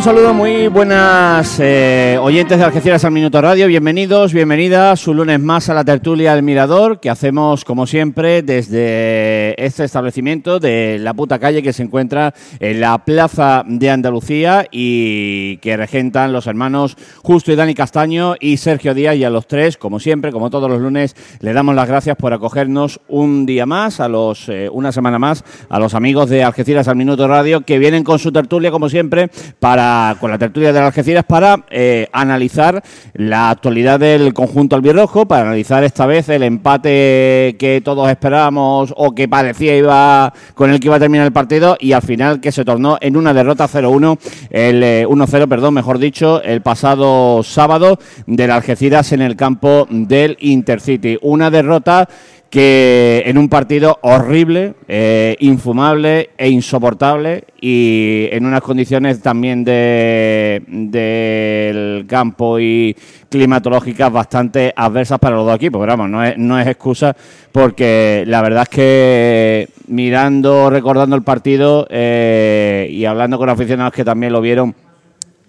[0.00, 3.66] Un saludo, muy buenas eh, oyentes de Algeciras al Minuto Radio.
[3.66, 9.62] Bienvenidos, bienvenidas un lunes más a la tertulia del Mirador que hacemos, como siempre, desde
[9.62, 15.58] este establecimiento de la puta calle que se encuentra en la Plaza de Andalucía y
[15.58, 19.16] que regentan los hermanos Justo y Dani Castaño y Sergio Díaz.
[19.16, 22.32] Y a los tres, como siempre, como todos los lunes, le damos las gracias por
[22.32, 26.88] acogernos un día más, a los eh, una semana más, a los amigos de Algeciras
[26.88, 29.89] al Minuto Radio que vienen con su tertulia, como siempre, para,
[30.20, 32.82] con la tertulia de Algeciras para eh, analizar
[33.14, 39.14] la actualidad del conjunto albirrojo, para analizar esta vez el empate que todos esperábamos o
[39.14, 42.52] que parecía iba con el que iba a terminar el partido y al final que
[42.52, 44.18] se tornó en una derrota 0-1,
[44.50, 50.36] el 1-0, eh, perdón, mejor dicho, el pasado sábado del Algeciras en el campo del
[50.40, 51.18] Intercity.
[51.22, 52.08] Una derrota
[52.50, 60.60] que en un partido horrible, eh, infumable e insoportable y en unas condiciones también de,
[60.66, 62.96] del campo y
[63.28, 65.86] climatológicas bastante adversas para los dos equipos.
[65.86, 67.16] Vamos, no es, no es excusa
[67.52, 74.04] porque la verdad es que mirando, recordando el partido eh, y hablando con aficionados que
[74.04, 74.74] también lo vieron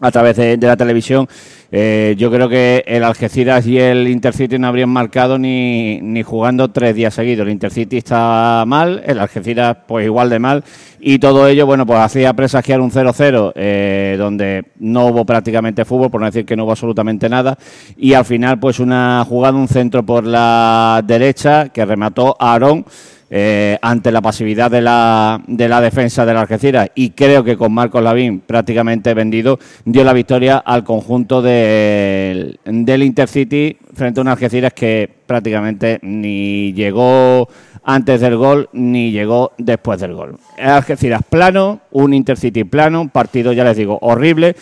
[0.01, 1.27] a través de, la televisión.
[1.71, 6.69] Eh, yo creo que el Algeciras y el Intercity no habrían marcado ni, ni jugando
[6.69, 7.45] tres días seguidos.
[7.45, 10.63] El Intercity está mal, el Algeciras pues igual de mal
[10.99, 16.11] y todo ello, bueno, pues hacía presagiar un 0-0 eh, donde no hubo prácticamente fútbol,
[16.11, 17.57] por no decir que no hubo absolutamente nada
[17.97, 22.85] y al final pues una jugada, un centro por la derecha que remató a Aarón
[23.33, 27.71] eh, ante la pasividad de la, de la defensa del Algeciras y creo que con
[27.71, 34.73] Marcos Lavín prácticamente vendido dio la victoria al conjunto del Intercity frente a un Algeciras
[34.73, 37.47] que prácticamente ni llegó
[37.85, 40.35] antes del gol ni llegó después del gol.
[40.61, 44.57] Algeciras plano, un Intercity plano, partido ya les digo horrible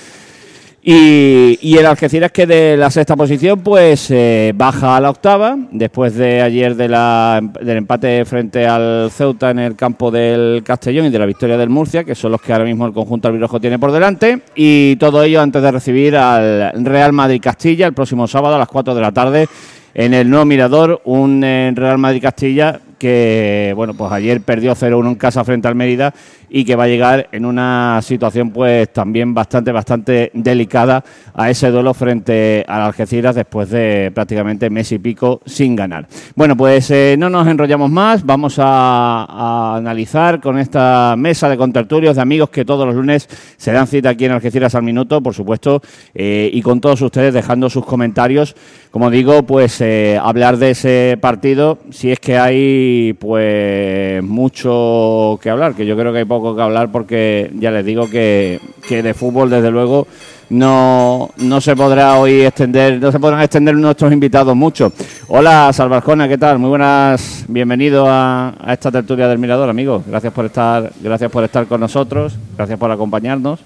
[0.91, 6.15] y, el Algeciras que de la sexta posición pues eh, baja a la octava después
[6.15, 11.09] de ayer de la, del empate frente al Ceuta en el campo del Castellón y
[11.11, 13.77] de la victoria del Murcia, que son los que ahora mismo el conjunto albirrojo tiene
[13.77, 14.41] por delante.
[14.55, 18.67] Y todo ello antes de recibir al Real Madrid Castilla el próximo sábado a las
[18.67, 19.47] 4 de la tarde
[19.93, 25.07] en el nuevo Mirador, un eh, Real Madrid Castilla que bueno pues ayer perdió 0-1
[25.07, 26.13] en casa frente al Mérida
[26.49, 31.71] y que va a llegar en una situación pues también bastante bastante delicada a ese
[31.71, 36.07] duelo frente al Algeciras después de prácticamente mes y pico sin ganar.
[36.35, 42.15] Bueno, pues eh, no nos enrollamos más, vamos a, analizar con esta mesa de contertulios
[42.15, 43.27] de amigos que todos los lunes
[43.57, 45.81] se dan cita aquí en Algeciras al minuto, por supuesto,
[46.13, 48.55] eh, y con todos ustedes dejando sus comentarios,
[48.91, 52.88] como digo, pues eh, hablar de ese partido, si es que hay
[53.19, 57.85] pues mucho que hablar, que yo creo que hay poco que hablar porque ya les
[57.85, 60.07] digo que, que de fútbol desde luego
[60.49, 64.91] no, no se podrá hoy extender, no se podrán extender nuestros invitados mucho.
[65.27, 66.59] Hola Salvarjona, ¿qué tal?
[66.59, 70.03] Muy buenas, bienvenido a, a, esta tertulia del Mirador, amigos.
[70.07, 73.59] Gracias por estar, gracias por estar con nosotros, gracias por acompañarnos.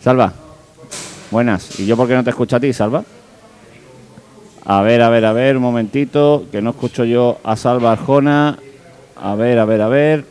[0.00, 0.32] Salva,
[1.30, 1.80] buenas.
[1.80, 3.02] ¿Y yo por qué no te escucho a ti, Salva?
[4.66, 8.58] A ver, a ver, a ver, un momentito, que no escucho yo a Salva Arjona.
[9.20, 10.24] A ver, a ver, a ver.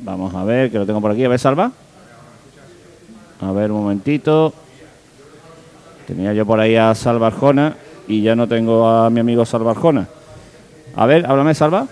[0.00, 1.24] Vamos a ver, que lo tengo por aquí.
[1.24, 1.70] A ver, Salva.
[3.40, 4.52] A ver, un momentito.
[6.08, 7.76] Tenía yo por ahí a Salva Arjona
[8.08, 10.08] y ya no tengo a mi amigo Salva Arjona.
[10.96, 11.86] A ver, háblame, Salva.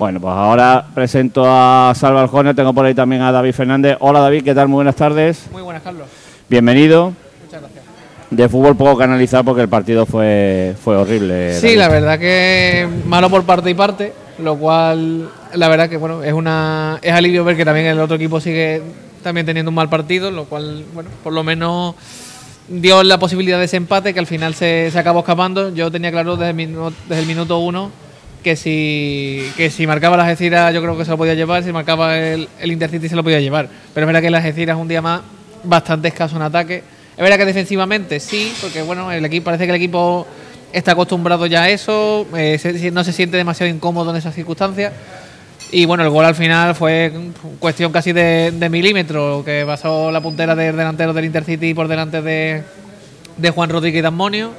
[0.00, 2.54] Bueno, pues ahora presento a Salva Arjona.
[2.54, 3.98] Tengo por ahí también a David Fernández.
[4.00, 4.66] Hola, David, ¿qué tal?
[4.66, 5.46] Muy buenas tardes.
[5.52, 6.08] Muy buenas, Carlos.
[6.48, 7.12] Bienvenido.
[8.30, 11.58] De fútbol poco canalizado porque el partido fue, fue horrible.
[11.58, 16.22] Sí, la verdad que malo por parte y parte, lo cual la verdad que bueno,
[16.22, 18.82] es una es alivio ver que también el otro equipo sigue
[19.24, 21.96] también teniendo un mal partido, lo cual, bueno, por lo menos
[22.68, 25.74] dio la posibilidad de ese empate que al final se, se acabó escapando.
[25.74, 27.90] Yo tenía claro desde el, minuto, desde el minuto uno
[28.44, 31.72] que si, que si marcaba la Algeciras yo creo que se lo podía llevar, si
[31.72, 33.68] marcaba el, el Intercity se lo podía llevar.
[33.92, 35.20] Pero es verdad que la Algeciras un día más
[35.64, 36.82] bastante escaso en ataque
[37.20, 40.26] es verdad que defensivamente sí, porque bueno, el equipo parece que el equipo
[40.72, 44.94] está acostumbrado ya a eso, eh, no se siente demasiado incómodo en esas circunstancias.
[45.70, 47.12] Y bueno, el gol al final fue
[47.58, 52.62] cuestión casi de, milímetro, que pasó la puntera del delantero del Intercity por delante de,
[53.54, 54.52] Juan Rodríguez y Damonio.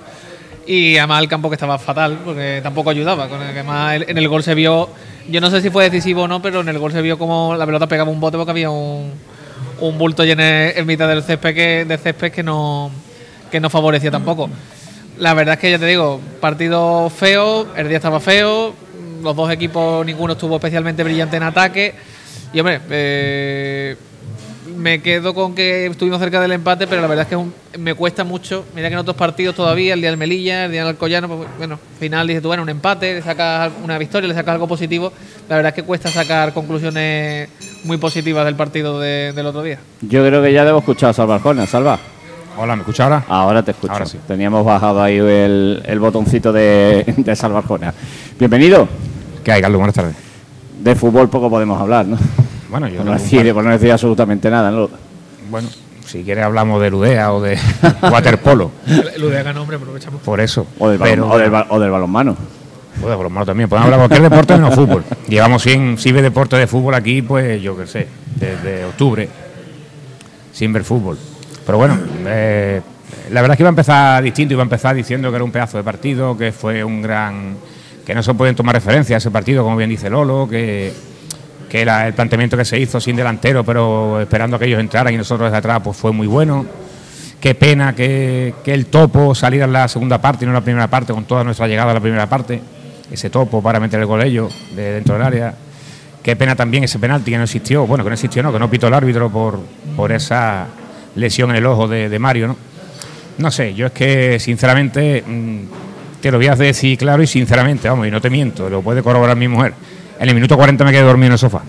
[0.67, 3.27] Y además el campo que estaba fatal, porque tampoco ayudaba.
[3.27, 4.87] Con el en el gol se vio,
[5.27, 7.55] yo no sé si fue decisivo o no, pero en el gol se vio como
[7.55, 9.11] la pelota pegaba un bote porque había un,
[9.81, 12.91] un bulto lleno en mitad del césped que, de césped que no,
[13.51, 14.49] que no favorecía tampoco.
[15.17, 18.73] La verdad es que ya te digo, partido feo, el día estaba feo,
[19.21, 21.93] los dos equipos ninguno estuvo especialmente brillante en ataque.
[22.53, 23.95] Y hombre, eh,
[24.81, 28.23] me quedo con que estuvimos cerca del empate, pero la verdad es que me cuesta
[28.23, 28.65] mucho.
[28.75, 31.47] Mira que en otros partidos todavía, el día del Melilla, el día del Alcoyano, pues,
[31.57, 35.13] bueno, final dices tú, bueno, un empate, le sacas una victoria, le sacas algo positivo.
[35.47, 37.49] La verdad es que cuesta sacar conclusiones
[37.83, 39.79] muy positivas del partido del otro día.
[40.01, 41.65] Yo creo que ya debo escuchar a Salva Arjona.
[41.65, 41.99] Salva.
[42.57, 43.23] Hola, ¿me escucha ahora?
[43.29, 44.03] Ahora te escucho.
[44.27, 47.93] Teníamos bajado ahí el, botoncito de, de Salva Arjona.
[48.37, 48.87] Bienvenido.
[49.43, 49.79] ¿Qué hay, Carlos?
[49.79, 50.15] Buenas tardes.
[50.79, 52.17] De fútbol poco podemos hablar, ¿no?
[52.71, 54.89] Bueno, yo no, decir, no decir absolutamente nada, ¿no?
[55.49, 55.67] Bueno,
[56.05, 57.59] si quieres hablamos de Ludea o de
[58.01, 58.71] waterpolo.
[59.17, 60.21] Ludea gana nombre, aprovechamos.
[60.21, 60.65] Por eso.
[60.79, 62.37] O del, o del, o del balonmano.
[63.03, 63.67] O del balonmano también.
[63.67, 65.03] Podemos hablar de cualquier deporte menos fútbol.
[65.27, 68.07] Llevamos 100, si ve deporte de fútbol aquí, pues yo qué sé,
[68.37, 69.27] desde octubre,
[70.53, 71.17] sin ver fútbol.
[71.65, 72.81] Pero bueno, eh,
[73.31, 75.51] la verdad es que iba a empezar distinto, iba a empezar diciendo que era un
[75.51, 77.57] pedazo de partido, que fue un gran...
[78.05, 81.10] que no se pueden tomar referencia a ese partido, como bien dice Lolo, que
[81.71, 85.17] que el planteamiento que se hizo sin delantero, pero esperando a que ellos entraran y
[85.17, 86.65] nosotros desde atrás, pues fue muy bueno.
[87.39, 90.89] Qué pena que, el topo saliera en la segunda parte y no en la primera
[90.89, 92.61] parte, con toda nuestra llegada a la primera parte.
[93.09, 95.53] Ese topo para meter el gol ellos de dentro del área.
[96.21, 97.87] Qué pena también ese penalti que no existió.
[97.87, 99.57] Bueno, que no existió, no, que no pitó el árbitro por,
[99.95, 100.67] por esa
[101.15, 102.57] lesión en el ojo de, Mario, ¿no?
[103.37, 107.87] No sé, yo es que sinceramente mm, te lo voy a decir claro y sinceramente,
[107.87, 109.73] vamos, y no te miento, lo puede corroborar mi mujer
[110.21, 111.63] en el minuto 40 me quedé dormido en el sofá.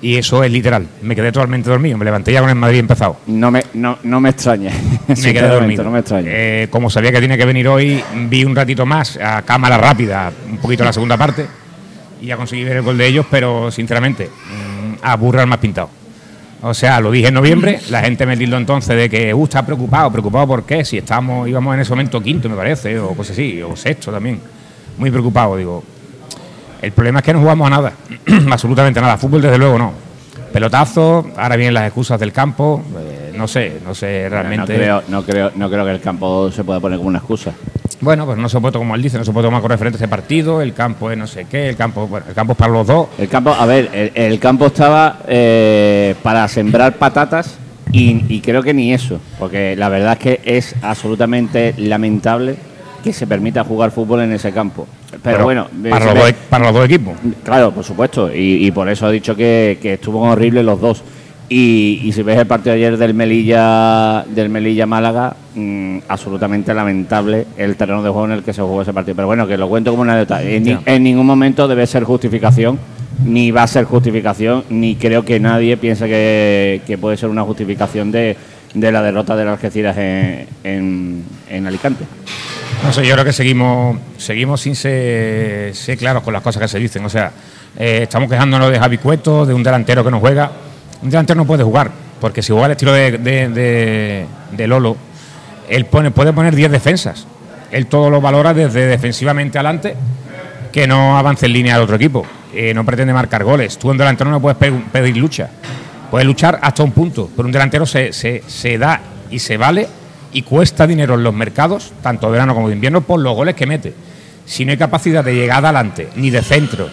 [0.00, 0.88] Y eso es literal.
[1.02, 1.96] Me quedé totalmente dormido.
[1.98, 3.18] Me levanté ya con el Madrid empezado.
[3.26, 4.72] No me, no, me extraña.
[5.06, 5.84] me quedé dormido.
[5.84, 6.28] No me extraña.
[6.32, 10.32] Eh, como sabía que tiene que venir hoy, vi un ratito más a cámara rápida,
[10.50, 11.46] un poquito la segunda parte.
[12.20, 15.90] Y ya conseguí ver el gol de ellos, pero sinceramente, mm, a burrar más pintado.
[16.62, 19.64] O sea, lo dije en noviembre, la gente me dijo entonces de que uh, está
[19.64, 23.32] preocupado, preocupado por qué, si estamos, íbamos en ese momento quinto, me parece, o cosas
[23.32, 24.40] así, o sexto también.
[24.96, 25.84] Muy preocupado, digo,
[26.82, 27.92] el problema es que no jugamos a nada,
[28.50, 29.16] absolutamente nada.
[29.16, 29.92] Fútbol, desde luego, no.
[30.52, 32.82] Pelotazo, ahora vienen las excusas del campo.
[32.98, 34.72] Eh, no sé, no sé realmente.
[34.72, 37.52] No creo, no, creo, no creo que el campo se pueda poner como una excusa.
[38.00, 40.08] Bueno, pues no se puede, como él dice, no se puede tomar con referente ese
[40.08, 40.60] partido.
[40.60, 43.06] El campo es no sé qué, el campo, bueno, el campo es para los dos.
[43.16, 47.58] El campo, a ver, el, campo estaba eh, para sembrar patatas
[47.92, 52.56] y, y creo que ni eso, porque la verdad es que es absolutamente lamentable
[53.02, 54.86] que se permita jugar fútbol en ese campo.
[55.22, 57.14] Pero, bueno, para los, dos, e-, para los, dos, equipos.
[57.44, 61.02] Claro, por supuesto, y, por eso ha dicho que, que estuvo horribles los dos.
[61.54, 67.46] Y, si ves el partido de ayer del Melilla del Melilla Málaga, mm, absolutamente lamentable
[67.58, 69.16] el terreno de juego en el que se jugó ese partido.
[69.16, 70.42] Pero bueno, que lo cuento como una anécdota.
[70.42, 72.78] En, ningún momento debe ser justificación,
[73.22, 78.10] ni va a ser justificación, ni creo que nadie piense que, puede ser una justificación
[78.10, 78.34] de,
[78.74, 82.06] la derrota de las Algeciras en, en Alicante.
[82.84, 86.78] No sé, yo creo que seguimos, seguimos sin ser, claros con las cosas que se
[86.78, 87.04] dicen.
[87.04, 87.30] O sea,
[87.78, 90.50] eh, estamos quejándonos de Javi Cueto, de un delantero que no juega.
[91.02, 94.26] Un delantero no puede jugar, porque si juega el estilo de,
[94.66, 94.96] Lolo,
[95.68, 97.26] él pone, puede poner 10 defensas.
[97.70, 99.94] Él todo lo valora desde defensivamente adelante,
[100.72, 102.26] que no avance en línea al otro equipo.
[102.52, 103.78] Eh, no pretende marcar goles.
[103.78, 105.48] Tú un delantero no puedes pedir lucha.
[106.10, 109.00] Puedes luchar hasta un punto, pero un delantero se, se da
[109.30, 109.88] y se vale
[110.32, 113.54] y cuesta dinero en los mercados, tanto de verano como de invierno, por los goles
[113.54, 113.94] que mete.
[114.46, 116.88] Si no hay capacidad de llegar adelante, ni de centro,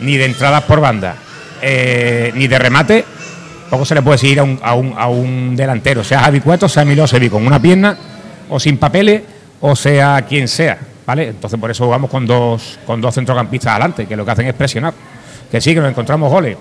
[0.00, 1.16] ni de entradas por banda,
[1.60, 3.04] eh, ni de remate,
[3.70, 6.68] poco se le puede seguir a un, a un, a un delantero, sea Javi Cueto,
[6.68, 7.96] sea Milosevic, con una pierna,
[8.48, 9.22] o sin papeles,
[9.60, 10.78] o sea quien sea.
[11.06, 11.28] ¿vale?
[11.28, 14.54] Entonces por eso jugamos con dos, con dos centrocampistas adelante, que lo que hacen es
[14.54, 14.94] presionar.
[15.50, 16.56] Que sí, que nos encontramos goles,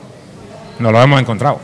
[0.80, 1.60] no lo hemos encontrado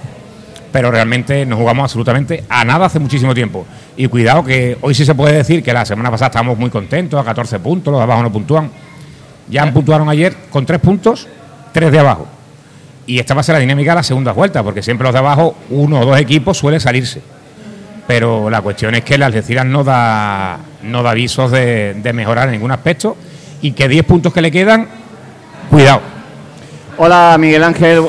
[0.72, 3.66] pero realmente no jugamos absolutamente a nada hace muchísimo tiempo.
[3.98, 7.20] Y cuidado que hoy sí se puede decir que la semana pasada estábamos muy contentos,
[7.20, 8.70] a 14 puntos, los de abajo no puntúan.
[9.50, 11.28] Ya han puntuaron ayer con 3 puntos,
[11.72, 12.28] 3 de abajo.
[13.08, 15.20] Y esta va a ser la dinámica de la segunda vuelta, porque siempre los de
[15.20, 17.22] abajo, uno o dos equipos suele salirse.
[18.06, 22.48] Pero la cuestión es que el Algeciras no da, no da avisos de, de mejorar
[22.48, 23.18] en ningún aspecto
[23.62, 24.88] y que 10 puntos que le quedan,
[25.70, 26.02] cuidado.
[26.98, 28.04] Hola Miguel Ángel,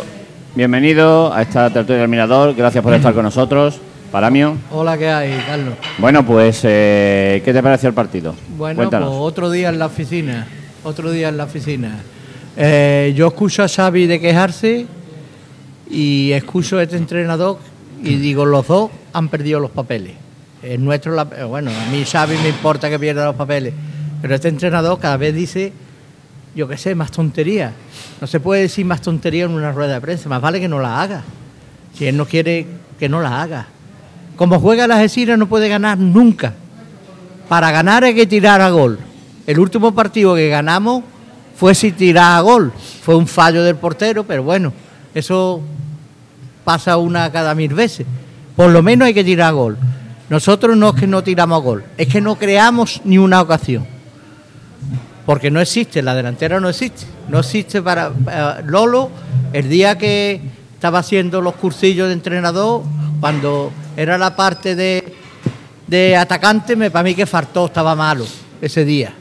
[0.52, 3.78] Bienvenido a esta tertulia del Mirador, gracias por estar con nosotros.
[4.10, 4.56] Paramio.
[4.72, 5.74] Hola, ¿qué hay, Carlos?
[5.98, 8.34] Bueno, pues, eh, ¿qué te pareció el partido?
[8.58, 10.48] Bueno, pues otro día en la oficina,
[10.82, 12.00] otro día en la oficina.
[12.56, 14.86] Eh, yo escucho a Xavi de quejarse
[15.88, 17.58] y escucho a este entrenador
[18.02, 20.14] y digo, los dos han perdido los papeles.
[20.64, 21.14] Es nuestro,
[21.48, 23.72] bueno, a mí Xavi me importa que pierda los papeles,
[24.20, 25.72] pero este entrenador cada vez dice
[26.54, 27.72] yo qué sé, más tontería.
[28.20, 30.80] No se puede decir más tontería en una rueda de prensa, más vale que no
[30.80, 31.22] la haga.
[31.94, 32.66] Si él no quiere
[32.98, 33.66] que no la haga.
[34.36, 36.54] Como juega la Algeciras no puede ganar nunca.
[37.48, 38.98] Para ganar hay que tirar a gol.
[39.46, 41.02] El último partido que ganamos
[41.56, 42.72] fue sin tirar a gol.
[43.02, 44.72] Fue un fallo del portero, pero bueno,
[45.14, 45.60] eso
[46.64, 48.06] pasa una cada mil veces.
[48.56, 49.76] Por lo menos hay que tirar gol.
[50.28, 53.84] Nosotros no es que no tiramos gol, es que no creamos ni una ocasión.
[55.30, 57.04] Porque no existe, la delantera no existe.
[57.28, 59.12] No existe para eh, Lolo,
[59.52, 60.40] el día que
[60.74, 62.82] estaba haciendo los cursillos de entrenador,
[63.20, 65.14] cuando era la parte de,
[65.86, 68.26] de atacante, me, para mí que faltó, estaba malo
[68.60, 69.12] ese día.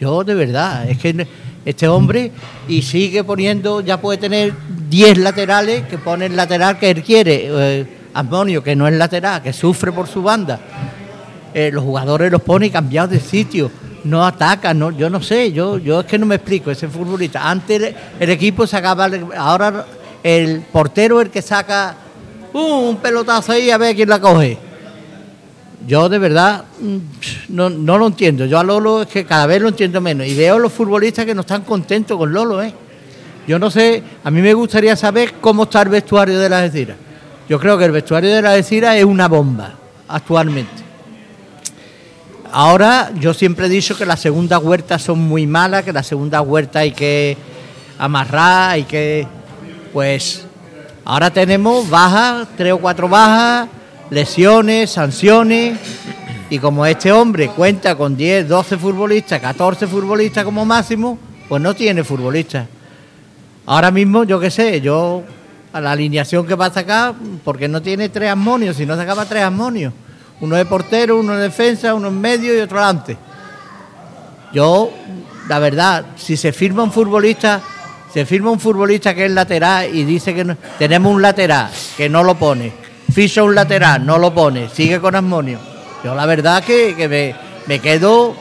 [0.00, 1.28] Yo, de verdad, es que
[1.64, 2.32] este hombre
[2.66, 4.54] y sigue poniendo, ya puede tener
[4.88, 7.46] 10 laterales que pone el lateral que él quiere.
[7.48, 7.86] Eh,
[8.64, 10.58] que no es lateral, que sufre por su banda.
[11.54, 13.70] Eh, los jugadores los pone cambiados de sitio,
[14.04, 17.48] no atacan, no, yo no sé, yo, yo es que no me explico, ese futbolista.
[17.48, 19.86] Antes el, equipo sacaba, ahora
[20.22, 21.96] el portero es el que saca
[22.52, 24.58] uh, un pelotazo ahí a ver quién la coge.
[25.86, 26.96] Yo de verdad mm,
[27.48, 28.46] no, no lo entiendo.
[28.46, 30.26] Yo a Lolo es que cada vez lo entiendo menos.
[30.26, 32.72] Y veo a los futbolistas que no están contentos con Lolo, ¿eh?
[33.46, 36.96] Yo no sé, a mí me gustaría saber cómo está el vestuario de la Algeciras.
[37.48, 39.74] Yo creo que el vestuario de la Algeciras es una bomba
[40.06, 40.91] actualmente.
[42.54, 46.42] Ahora yo siempre he dicho que las segundas huertas son muy malas, que las segundas
[46.44, 47.34] huertas hay que
[47.98, 49.26] amarrar, hay que...
[49.90, 50.44] Pues
[51.02, 53.68] ahora tenemos bajas, tres o cuatro bajas,
[54.10, 55.78] lesiones, sanciones,
[56.50, 61.18] y como este hombre cuenta con 10, 12 futbolistas, 14 futbolistas como máximo,
[61.48, 62.68] pues no tiene futbolistas.
[63.64, 65.22] Ahora mismo, yo qué sé, yo
[65.72, 69.42] a la alineación que pasa acá, porque no tiene tres armonios, si no sacaba tres
[69.42, 69.94] armonios.
[70.42, 73.16] Uno de portero, uno de defensa, uno en medio y otro delante.
[74.52, 74.92] Yo,
[75.48, 77.60] la verdad, si se firma un futbolista,
[78.12, 82.08] se firma un futbolista que es lateral y dice que no- tenemos un lateral que
[82.08, 82.72] no lo pone,
[83.12, 85.58] ficha un lateral, no lo pone, sigue con armonio.
[86.04, 87.34] Yo la verdad que, que me,
[87.66, 88.34] me quedo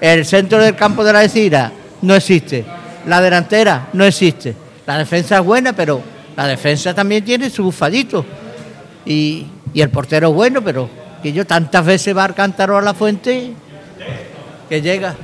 [0.00, 2.64] el centro del campo de la Desira no existe.
[3.06, 4.54] La delantera no existe.
[4.86, 6.02] La defensa es buena, pero
[6.36, 8.24] la defensa también tiene sus fallitos.
[9.06, 10.88] Y, y el portero es bueno, pero
[11.22, 13.52] que yo tantas veces va a Alcántaro a la fuente
[14.68, 15.14] que llega.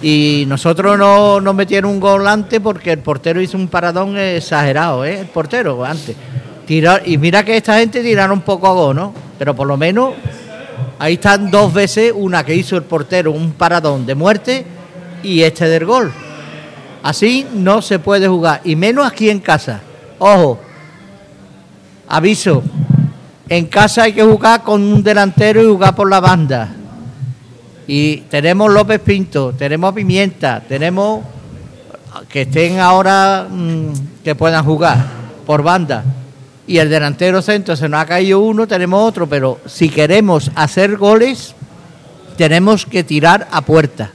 [0.00, 5.04] Y nosotros no nos metieron un gol antes porque el portero hizo un paradón exagerado,
[5.04, 5.20] ¿eh?
[5.20, 6.14] El portero antes.
[6.66, 9.14] Tirar, y mira que esta gente tiraron un poco a gol, ¿no?
[9.38, 10.14] Pero por lo menos
[10.98, 14.64] ahí están dos veces, una que hizo el portero un paradón de muerte
[15.22, 16.12] y este del gol.
[17.02, 19.80] Así no se puede jugar, y menos aquí en casa.
[20.18, 20.60] Ojo,
[22.08, 22.62] aviso,
[23.48, 26.68] en casa hay que jugar con un delantero y jugar por la banda.
[27.86, 31.24] Y tenemos López Pinto, tenemos Pimienta, tenemos
[32.28, 34.98] que estén ahora mm, que puedan jugar
[35.46, 36.04] por banda.
[36.66, 40.98] Y el delantero centro se nos ha caído uno, tenemos otro, pero si queremos hacer
[40.98, 41.54] goles,
[42.36, 44.12] tenemos que tirar a puerta.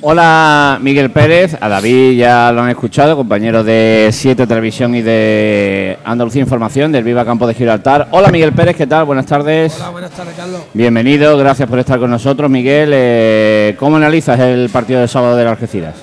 [0.00, 5.98] Hola Miguel Pérez, a David ya lo han escuchado, compañero de Siete Televisión y de
[6.04, 8.06] Andalucía Información del Viva Campo de Gibraltar.
[8.12, 9.06] Hola Miguel Pérez, ¿qué tal?
[9.06, 9.74] Buenas tardes.
[9.74, 10.60] Hola, buenas tardes, Carlos.
[10.72, 12.48] Bienvenido, gracias por estar con nosotros.
[12.48, 15.96] Miguel, eh, ¿cómo analizas el partido de sábado de las Algeciras?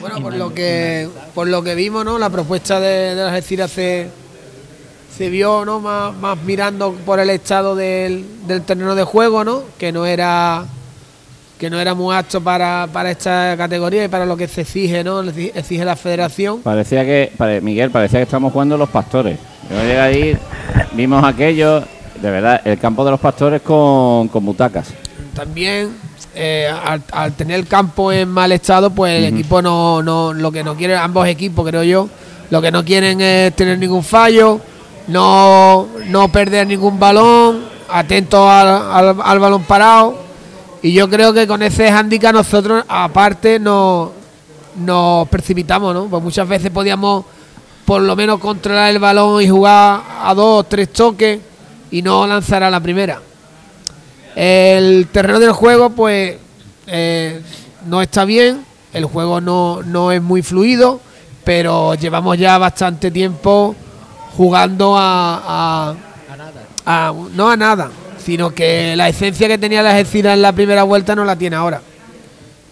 [0.00, 2.20] Bueno, por lo que por lo que vimos, ¿no?
[2.20, 4.06] La propuesta de, de las Algeciras se,
[5.16, 5.80] se vio, ¿no?
[5.80, 9.64] Más, más mirando por el estado del, del terreno de juego, ¿no?
[9.78, 10.64] Que no era
[11.62, 15.04] que no era muy apto para, para esta categoría y para lo que se exige,
[15.04, 15.20] ¿no?
[15.20, 16.58] Exige la federación.
[16.60, 19.38] Parecía que, pare- Miguel, parecía que estamos jugando los pastores.
[19.70, 20.38] Yo llegué ahí,
[20.94, 21.78] vimos aquello,
[22.20, 24.88] de verdad, el campo de los pastores con, con butacas.
[25.36, 25.90] También,
[26.34, 30.50] eh, al, al tener el campo en mal estado, pues el equipo no, no, lo
[30.50, 32.08] que no quiere, ambos equipos creo yo,
[32.50, 34.58] lo que no quieren es tener ningún fallo,
[35.06, 40.31] no, no perder ningún balón, atentos al, al- al balón parado.
[40.82, 44.10] Y yo creo que con ese handicap nosotros, aparte, nos,
[44.76, 46.06] nos precipitamos, ¿no?
[46.06, 47.24] Pues muchas veces podíamos
[47.84, 51.40] por lo menos controlar el balón y jugar a dos, tres toques
[51.90, 53.20] y no lanzar a la primera.
[54.34, 56.36] El terreno del juego, pues,
[56.86, 57.42] eh,
[57.86, 58.64] no está bien.
[58.92, 61.00] El juego no, no es muy fluido,
[61.44, 63.74] pero llevamos ya bastante tiempo
[64.36, 65.94] jugando a, a-
[66.86, 67.90] a- no a nada,
[68.24, 71.56] sino que la esencia que tenía la Algeciras en la primera vuelta no la tiene
[71.56, 71.82] ahora.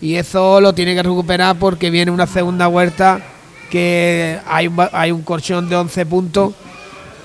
[0.01, 3.21] Y eso lo tiene que recuperar porque viene una segunda vuelta
[3.71, 6.55] que hay un, hay un colchón de 11 puntos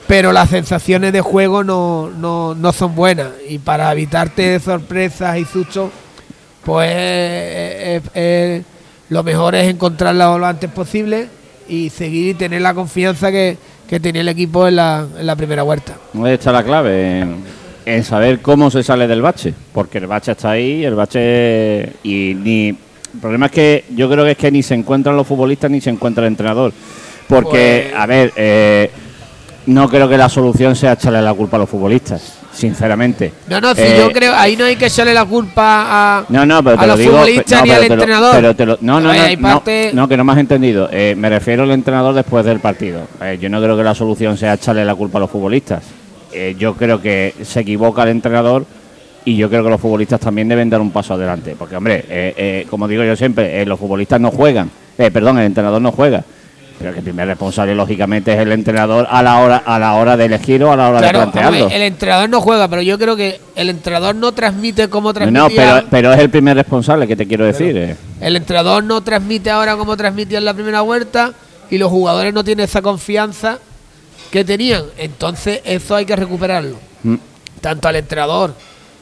[0.08, 3.29] pero las sensaciones de juego no, no, no son buenas.
[3.48, 5.91] Y para evitarte sorpresas y sustos,
[6.63, 8.63] pues eh, eh, eh,
[9.10, 11.27] lo mejor es encontrarla lo antes posible
[11.67, 13.58] y seguir y tener la confianza que,
[13.89, 15.96] que tenía el equipo en la, en la primera vuelta.
[16.13, 17.25] ¿Dónde está la clave?
[17.86, 19.54] En, saber cómo se sale del bache.
[19.74, 21.94] Porque el bache está ahí, el bache.
[22.04, 22.70] Y ni.
[22.70, 25.80] El problema es que yo creo que es que ni se encuentran los futbolistas ni
[25.80, 26.74] se encuentra el entrenador.
[27.27, 28.92] Porque, Pues- a ver, eh,
[29.68, 33.32] no creo que la solución sea echarle la culpa a los futbolistas, sinceramente.
[33.48, 35.86] No, no, sí, Eh, yo creo, ahí no hay que echarle la culpa
[36.20, 37.12] a, No, no, pero a lo los digo.
[37.13, 38.36] futbolistas no, ni pero al te lo- entrenador.
[38.36, 40.89] pero te lo- no, no, hay no, parte- no, que no me has entendido.
[40.92, 43.08] Eh, me refiero al entrenador después del partido.
[43.22, 45.84] Eh, yo no creo que la solución sea echarle la culpa a los futbolistas.
[46.36, 48.65] Eh, yo creo que se equivoca el entrenador
[49.24, 51.56] y yo creo que los futbolistas también deben dar un paso adelante.
[51.58, 54.70] Porque, hombre, eh, eh, como digo yo siempre, eh, los futbolistas no juegan.
[54.98, 56.24] Eh, perdón, el entrenador no juega.
[56.77, 60.18] Pero que el primer responsable, lógicamente, es el entrenador a la hora, a la hora
[60.18, 61.60] de elegir o a la hora Claro, de plantearlo.
[61.63, 65.42] hombre, el entrenador no juega, pero yo creo que el entrenador no transmite como transmitía.
[65.42, 65.50] no,
[65.80, 67.78] pero, pero es el primer responsable que te quiero decir.
[67.78, 67.95] eh.
[68.19, 71.32] El entrenador no transmite ahora como transmitía en la primera vuelta
[71.71, 73.58] y los jugadores no tienen esa confianza
[74.36, 74.84] que tenían.
[74.98, 76.78] Entonces, eso hay que recuperarlo.
[77.04, 77.15] Mm.
[77.62, 78.54] Tanto al entrenador,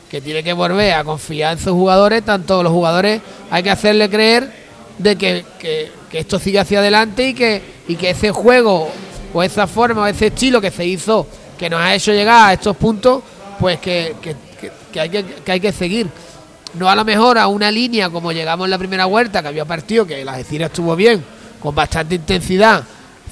[0.09, 3.19] que tiene que volver a confiar en sus jugadores, tanto los jugadores
[3.49, 4.51] hay que hacerle creer
[4.99, 8.89] de que, que- que esto sigue hacia adelante y que, y que ese juego
[9.33, 11.25] o esa forma o ese estilo que se hizo,
[11.57, 13.23] que nos ha hecho llegar a estos puntos,
[13.59, 16.07] pues que, que- que- que hay, que, que hay que seguir.
[16.75, 19.65] No a lo mejor a una línea como llegamos en la primera vuelta, que había
[19.65, 21.23] partido, que la Algeciras estuvo bien,
[21.59, 22.83] con bastante intensidad,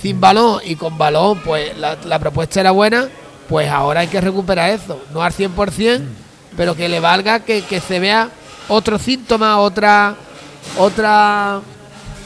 [0.02, 3.08] sin balón y con balón, pues la, la propuesta era buena,
[3.48, 5.00] pues ahora hay que recuperar eso.
[5.14, 6.02] No al 100%,
[6.58, 8.30] pero que le valga que, que se vea
[8.68, 10.16] otro síntoma, otra
[10.78, 11.60] otra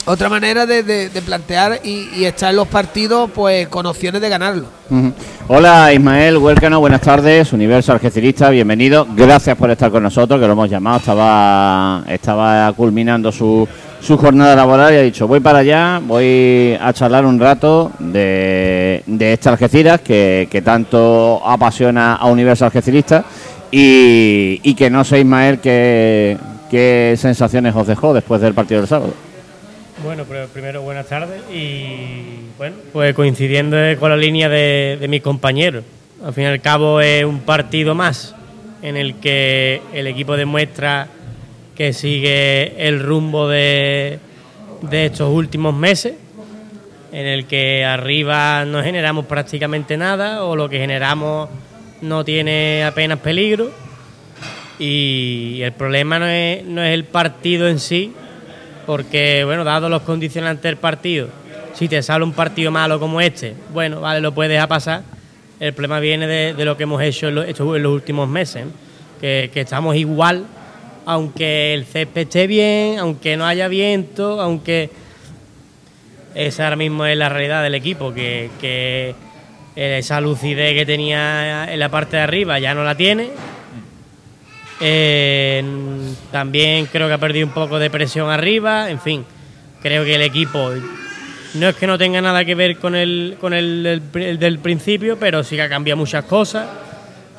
[0.08, 4.22] otra manera de, de- de plantear y, y estar en los partidos pues con opciones
[4.22, 4.66] de ganarlo.
[5.48, 9.08] Hola Ismael Huércano, buenas tardes, Universo Algecirista, bienvenido.
[9.16, 13.68] Gracias por estar con nosotros, que lo hemos llamado, estaba, estaba culminando su,
[14.06, 19.02] su jornada laboral y ha dicho, voy para allá, voy a charlar un rato de,
[19.08, 23.26] de este Algeciras que, que tanto apasiona a Universo Algecirista
[23.72, 26.38] y, y que no sé Ismael qué,
[26.70, 29.14] qué sensaciones os dejó después del partido del sábado.
[30.04, 35.84] Bueno, primero buenas tardes y bueno, pues coincidiendo con la línea de, de mis compañeros.
[36.24, 38.36] Al fin y al cabo es un partido más
[38.84, 41.08] en el que el equipo demuestra
[41.76, 44.20] que sigue el rumbo de,
[44.82, 46.14] de estos últimos meses,
[47.12, 51.50] en el que arriba no generamos prácticamente nada o lo que generamos
[52.02, 53.72] no tiene apenas peligro.
[54.78, 58.14] Y el problema no es, no es el partido en sí,
[58.86, 61.30] porque, bueno, dado los condicionantes del partido,
[61.74, 65.04] si te sale un partido malo como este, bueno, vale, lo puedes dejar pasar.
[65.60, 68.28] El problema viene de, de lo que hemos hecho en, lo- hecho en los últimos
[68.28, 68.68] meses, ¿eh?
[69.22, 70.46] que, que estamos igual,
[71.06, 74.90] aunque el césped esté bien, aunque no haya viento, aunque
[76.34, 79.16] esa ahora mismo es la realidad del equipo, que,
[79.76, 83.30] esa lucidez que tenía en la parte de arriba ya no la tiene.
[84.80, 85.64] Eh,
[86.32, 88.90] también creo que ha perdido un poco de presión arriba.
[88.90, 89.26] En fin,
[89.82, 90.72] creo que el equipo
[91.56, 95.18] no es que no tenga nada que ver con el, con el, el del principio,
[95.18, 96.68] pero sí que ha cambiado muchas cosas.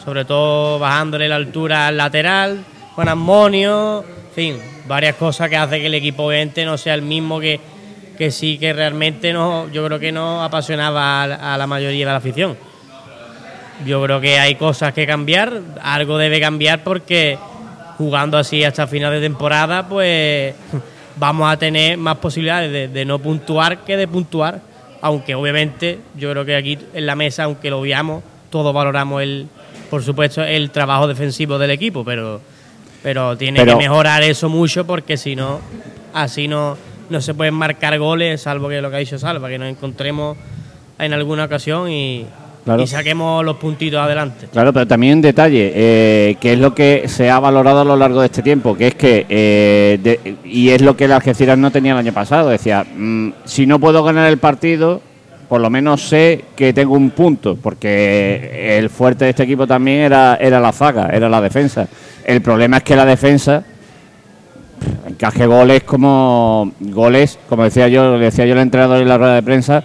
[0.04, 2.64] Sobre todo bajándole la altura al lateral,
[2.96, 4.00] con Amonio.
[4.00, 4.56] En fin,
[4.88, 7.60] varias cosas que hace que el equipo obviamente no sea el mismo que,
[8.18, 12.18] que sí que realmente no, yo creo que no apasionaba a la- mayoría de la
[12.18, 12.56] afición.
[13.86, 17.38] Yo creo que hay cosas que cambiar, algo debe cambiar porque
[17.98, 20.54] jugando así hasta final de temporada, pues
[21.16, 24.60] vamos a tener más posibilidades de, de no puntuar que de puntuar.
[25.02, 29.46] Aunque obviamente yo creo que aquí en la mesa, aunque lo veamos, todos valoramos el,
[29.90, 32.40] por supuesto, el trabajo defensivo del equipo, pero,
[33.02, 35.60] pero tiene Pero- que mejorar eso mucho porque si no,
[36.14, 36.76] así no,
[37.10, 40.36] no se pueden marcar goles, salvo que lo que ha dicho Salva, que nos encontremos
[40.98, 42.26] en alguna ocasión y,
[42.64, 42.82] Claro.
[42.82, 44.48] y saquemos los puntitos adelante.
[44.52, 47.94] Claro, pero también un detalle, eh, que es lo que se ha valorado a lo
[47.96, 51.56] largo de este tiempo, que es que, eh, de- y es lo que el Algeciras
[51.58, 55.00] no tenía el año pasado, decía, mm, si no puedo ganar el partido,
[55.48, 59.98] por lo menos sé que tengo un punto, porque el fuerte de este equipo también
[60.00, 61.86] era, era la zaga, era la defensa.
[62.26, 63.62] El problema es que la defensa
[65.08, 69.36] encaje goles como goles, como decía yo, le decía yo al entrenador en la rueda
[69.36, 69.82] de prensa,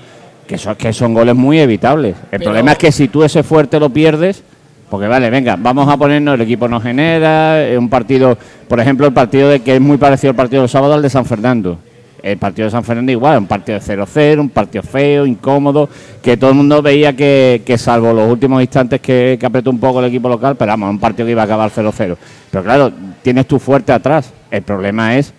[0.47, 2.15] que son, que son goles muy evitables.
[2.32, 4.43] El Pero- problema es que si tú ese fuerte lo pierdes,
[4.89, 9.06] porque vale, venga, vamos a ponernos, el equipo nos genera, eh, un partido, por ejemplo,
[9.08, 11.77] el partido de que es muy parecido al partido del sábado al de San Fernando.
[12.24, 15.90] El partido de San Fernando igual, un partido de 0-0, un partido feo, incómodo,
[16.22, 20.00] que todo el mundo veía que, que salvo los últimos instantes que, apretó un poco
[20.00, 22.18] el equipo local, pero vamos, un partido que iba a acabar 0-0.
[22.52, 24.32] Pero claro, tienes tu fuerte atrás.
[24.50, 25.34] El problema es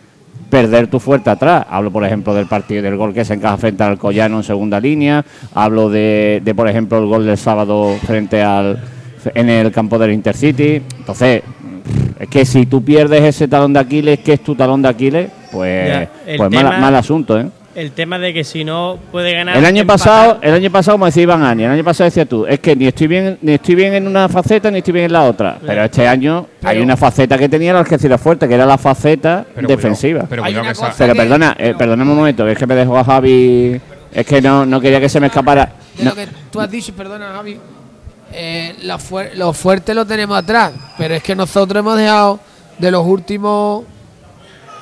[0.50, 1.64] perder tu fuerte atrás.
[1.70, 4.80] Hablo, por ejemplo, del partido del gol que se encaja frente al Collano en segunda
[4.80, 5.24] línea.
[5.54, 8.78] Hablo de, de, por ejemplo, el gol del sábado frente al
[9.34, 10.82] en el campo del Intercity.
[10.98, 11.42] Entonces,
[12.18, 15.30] es que si tú pierdes ese talón de Aquiles, que es tu talón de Aquiles,
[15.50, 17.46] pues, Ya, el pues mal, tema- mal asunto, ¿eh?
[17.74, 19.56] el tema de que si no puede ganar.
[19.56, 19.98] El año empatar.
[20.06, 22.76] pasado, el año pasado, como decía Iván Ani, el año pasado decía tú, es que
[22.76, 25.56] ni estoy bien, ni estoy bien en una faceta ni estoy bien en la otra.
[25.66, 29.46] Pero este año hay una faceta que tenía la Algeciras fuerte, que era la faceta
[29.54, 30.26] Pero defensiva.
[30.26, 33.04] cuidado, pero que Pero perdona, eh, perdóname un momento, que es que me dejó a
[33.04, 33.80] Javi.
[34.12, 35.72] Es que no, no quería que se me escapara.
[35.96, 37.56] De No, lo que tú has dicho, perdona Javi,
[38.32, 38.76] eh,
[39.34, 42.40] lo fuerte lo tenemos atrás, pero es que nosotros hemos dejado
[42.78, 43.84] de los últimos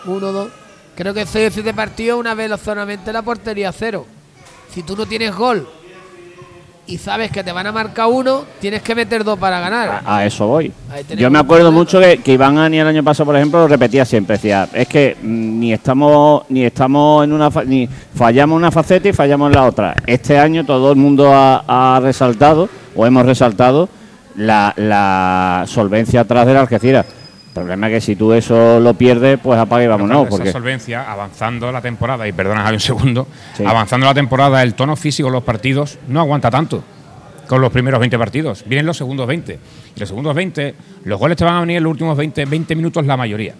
[0.07, 0.51] uno, dos,
[0.95, 4.07] creo que seis o siete partidos una vez solamente la portería cero.
[4.73, 5.69] Si tú no tienes gol
[6.90, 10.03] y sabes que te van a marcar uno, tienes que meter dos para ganar.
[10.05, 10.72] a, a eso voy.
[11.16, 14.05] Yo me acuerdo mucho que, que Iván Ani el año pasado, por ejemplo, lo repetía
[14.05, 14.37] siempre.
[14.37, 19.09] Decía, es que mm, ni estamos ni estamos en una fa- ni fallamos una faceta
[19.09, 19.94] y fallamos en la otra.
[20.07, 21.64] Este año todo el mundo ha,
[21.96, 23.88] ha resaltado o hemos resaltado
[24.37, 27.07] la, la solvencia atrás de la Algeciras.
[27.51, 30.09] El problema es que si tú eso lo pierdes, pues apaga y vámonos.
[30.11, 33.65] claro, esa Porque solvencia, avanzando la temporada, y perdona Javi un segundo, Sí.
[33.67, 36.85] avanzando la temporada, el tono físico de los partidos no aguanta tanto
[37.49, 38.63] con los primeros 20 partidos.
[38.67, 39.59] Vienen los segundos 20.
[39.97, 42.77] Y los segundos 20, los goles te van a venir en los últimos 20, 20
[42.77, 43.55] minutos la mayoría.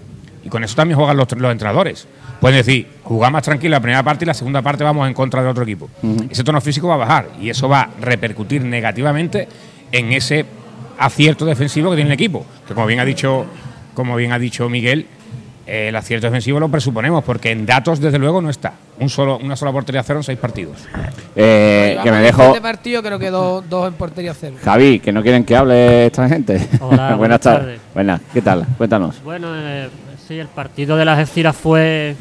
[0.44, 2.07] Y con eso también juegan los, los entrenadores.
[2.40, 5.42] Pueden decir, jugar más tranquilo la primera parte y la segunda parte vamos en contra
[5.42, 5.90] del otro equipo.
[6.31, 9.48] Ese tono físico va a bajar y eso va a repercutir negativamente
[9.90, 10.46] en ese
[10.96, 12.46] acierto defensivo que tiene el equipo.
[12.68, 13.44] Que como bien ha dicho,
[14.00, 15.06] como bien ha dicho Miguel,
[15.66, 18.72] eh, el acierto defensivo lo presuponemos, porque en datos, desde luego, no está.
[18.98, 20.78] Un solo, una sola portería cero en seis partidos.
[21.36, 22.42] eh, que me dejo.
[22.48, 24.56] Este partido creo que dos, dos en portería cero.
[24.64, 26.68] Javi, que no quieren que hable esta gente.
[26.80, 27.60] Hola, buenas tardes.
[27.66, 27.80] tardes.
[27.94, 28.66] Buenas, ¿qué tal?
[28.76, 29.22] Cuéntanos.
[29.22, 29.88] Bueno, eh,
[30.26, 32.16] sí, el partido de las Algeciras fue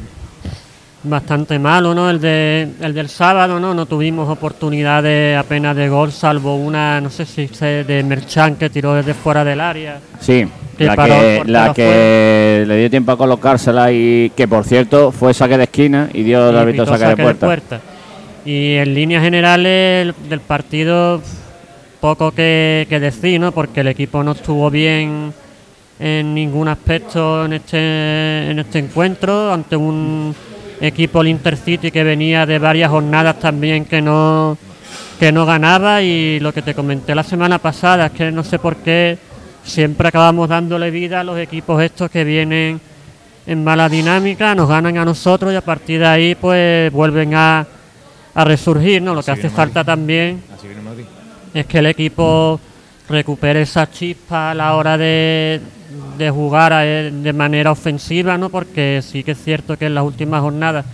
[1.02, 2.10] bastante malo, ¿no?
[2.10, 3.72] El, de, el del sábado, ¿no?
[3.72, 8.68] No tuvimos oportunidades apenas de gol, salvo una, no sé si sé, de Merchan que
[8.68, 9.98] tiró desde fuera del área.
[10.20, 14.64] Sí, Que la que, portero la que le dio tiempo a colocársela y que por
[14.64, 17.80] cierto fue saque de esquina y dio el árbitro pitó saque, de puerta.
[18.44, 21.22] Y en líneas generales el- del partido,
[22.00, 23.52] poco que, que decir, ¿no?
[23.52, 25.32] Porque el equipo no estuvo bien
[25.98, 30.34] en ningún aspecto en este, en este encuentro, ante un
[30.80, 34.56] equipo, el Intercity, que venía de varias jornadas también que no,
[35.18, 36.02] que no ganaba.
[36.02, 39.18] Y lo que te comenté la semana pasada es que no sé por qué
[39.64, 42.80] siempre acabamos dándole vida a los equipos estos que vienen
[43.46, 47.66] en mala dinámica, nos ganan a nosotros y a partir de ahí pues vuelven a,
[48.34, 49.14] a resurgir, ¿no?
[49.14, 50.42] Lo que hace falta también
[51.52, 52.60] es que el equipo
[53.08, 55.60] recupere esa chispa a la hora de,
[56.18, 58.48] de jugar eh, de manera ofensiva, ¿no?
[58.48, 60.84] Porque sí que es cierto que en las últimas jornadas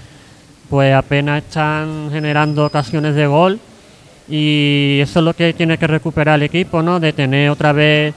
[0.70, 3.60] pues apenas están generando ocasiones de gol
[4.28, 6.98] y eso es lo que tiene que recuperar el equipo, ¿no?
[6.98, 8.14] De tener otra vez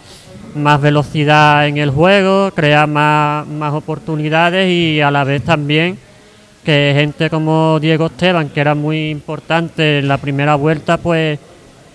[0.56, 5.98] más velocidad en el juego, crear más, más oportunidades y a la vez también
[6.64, 11.40] que gente como Diego Esteban, que era muy importante en la primera vuelta, pues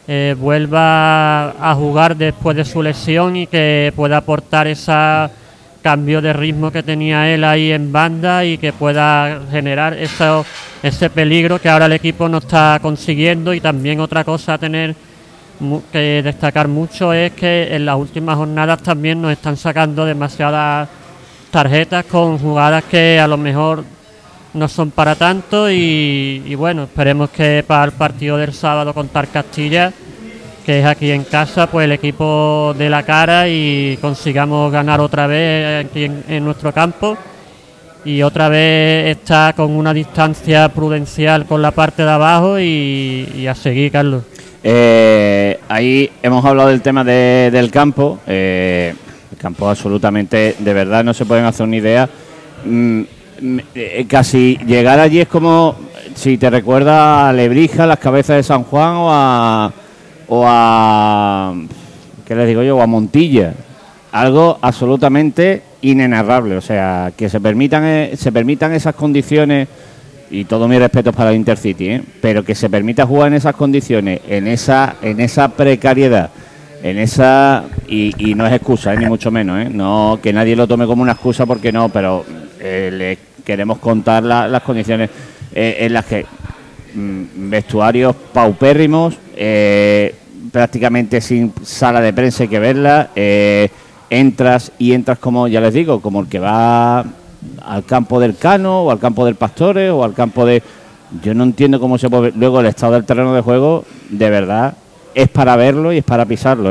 [0.06, 4.92] eh, vuelva a jugar después de su lesión y que pueda aportar ese
[5.80, 10.44] cambio de ritmo que tenía él ahí en banda y que pueda generar eso,
[10.82, 13.54] ese peligro que ahora el equipo no está consiguiendo.
[13.54, 14.94] Y también otra cosa a tener
[15.92, 20.88] que destacar mucho es que en las últimas jornadas también nos están sacando demasiadas
[21.50, 23.84] tarjetas con jugadas que a lo mejor
[24.54, 29.92] no son para tanto y, bueno, esperemos que para el partido del sábado contra Castilla,
[30.64, 35.26] que es aquí en casa, pues el equipo de la cara y consigamos ganar otra
[35.26, 37.16] vez aquí en, nuestro campo
[38.04, 43.54] y otra vez está con una distancia prudencial con la parte de abajo y, a
[43.54, 44.22] seguir, Carlos.
[44.62, 48.20] Eh, ahí hemos hablado del tema de- del campo.
[48.26, 48.94] eh,
[49.32, 52.08] el campo absolutamente, de verdad, no se pueden hacer una idea.
[52.64, 53.02] Mm,
[54.08, 55.76] casi llegar allí es como
[56.14, 59.72] si te recuerda a Lebrija, las cabezas de San Juan o a,
[60.28, 61.54] o a
[62.24, 62.76] ¿qué les digo yo?
[62.76, 63.54] O a Montilla.
[64.12, 66.56] Algo absolutamente inenarrable.
[66.56, 69.68] O sea, que se permitan, eh, se permitan esas condiciones
[70.30, 72.02] y todo mi respeto para el Intercity, ¿eh?
[72.20, 76.30] pero que se permita jugar en esas condiciones, en esa, en esa precariedad,
[76.82, 78.96] en esa y, no es excusa, ¿eh?
[78.98, 79.70] ni mucho menos, ¿eh?
[79.70, 82.24] no que nadie lo tome como una excusa porque no, pero
[82.60, 85.10] eh, le queremos contar la- las condiciones
[85.54, 86.26] eh, en las que
[86.94, 90.14] mm, vestuarios paupérrimos, eh,
[90.52, 93.68] prácticamente sin sala de prensa hay que verla, eh,
[94.10, 98.82] entras y entras como, ya les digo, como el que va al campo del Cano
[98.82, 100.62] o al campo del Pastores o al campo de...
[101.22, 102.32] Yo no entiendo cómo se puede...
[102.36, 104.74] Luego el estado del terreno de juego, de verdad,
[105.14, 106.70] es para verlo y es para pisarlo.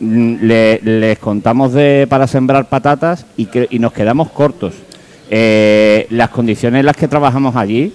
[0.00, 4.74] Mm, Le- les contamos de para sembrar patatas y, que- y nos quedamos cortos.
[5.30, 7.92] Eh, las condiciones en las que trabajamos allí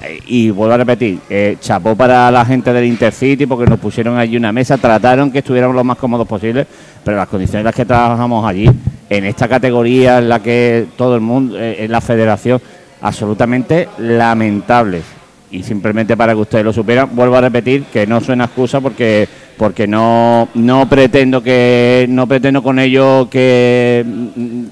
[0.00, 4.16] eh, y vuelvo a repetir, eh, chapó para la gente del Intercity porque nos pusieron
[4.16, 6.66] allí una mesa, trataron que estuviéramos lo más cómodos posible,
[7.04, 8.70] pero las condiciones en las que trabajamos allí,
[9.10, 12.60] en esta categoría en la que todo el mundo, eh, en la federación,
[13.00, 15.02] absolutamente lamentables.
[15.50, 19.26] Y simplemente para que ustedes lo supieran, vuelvo a repetir que no suena excusa porque
[19.58, 24.04] porque no, no pretendo que no pretendo con ello que,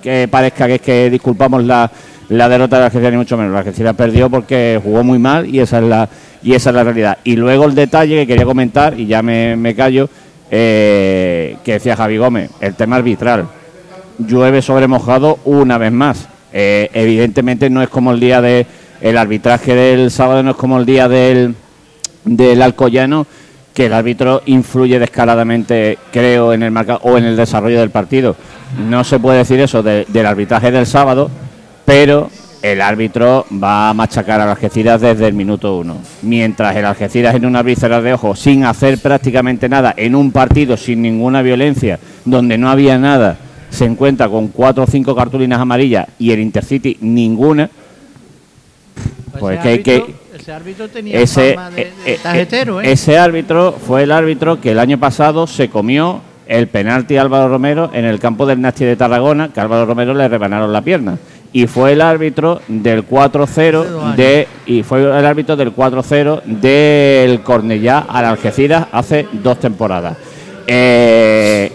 [0.00, 1.90] que parezca que es que disculpamos la,
[2.28, 3.52] la derrota de la Algeciras ni mucho menos.
[3.52, 6.08] La Algeciras perdió porque jugó muy mal y esa es la
[6.42, 7.18] y esa es la realidad.
[7.24, 10.08] Y luego el detalle que quería comentar y ya me, me callo
[10.50, 13.48] eh, que decía Javi Gómez, el tema arbitral.
[14.18, 16.28] Llueve sobre mojado una vez más.
[16.52, 18.66] Eh, evidentemente no es como el día de
[19.00, 21.54] el arbitraje del sábado no es como el día del
[22.24, 23.26] del Alcoyano
[23.76, 28.34] que el árbitro influye descaradamente, creo, en el marca o en el desarrollo del partido.
[28.88, 31.30] No se puede decir eso de- del arbitraje del sábado,
[31.84, 32.30] pero
[32.62, 35.98] el árbitro va a machacar a Algeciras desde el minuto uno.
[36.22, 40.78] Mientras el Algeciras en una víscera de ojo, sin hacer prácticamente nada, en un partido
[40.78, 43.36] sin ninguna violencia, donde no había nada,
[43.68, 47.68] se encuentra con cuatro o cinco cartulinas amarillas y el Intercity ninguna,
[49.38, 50.14] Pues ese, que hay que-
[50.46, 52.92] ese árbitro tenía ese, fama de, eh, de eh, tarjetero, ¿eh?
[52.92, 57.48] ese árbitro fue el árbitro que el año pasado se comió el penalti a Álvaro
[57.48, 60.82] Romero en el campo del Nasti de Tarragona, que a Álvaro Romero le rebanaron la
[60.82, 61.18] pierna.
[61.52, 68.06] Y fue el árbitro del 4-0 de y fue el árbitro del 4-0 del Cornellá
[68.08, 70.16] al Algeciras hace dos temporadas.
[70.68, 71.72] Eh,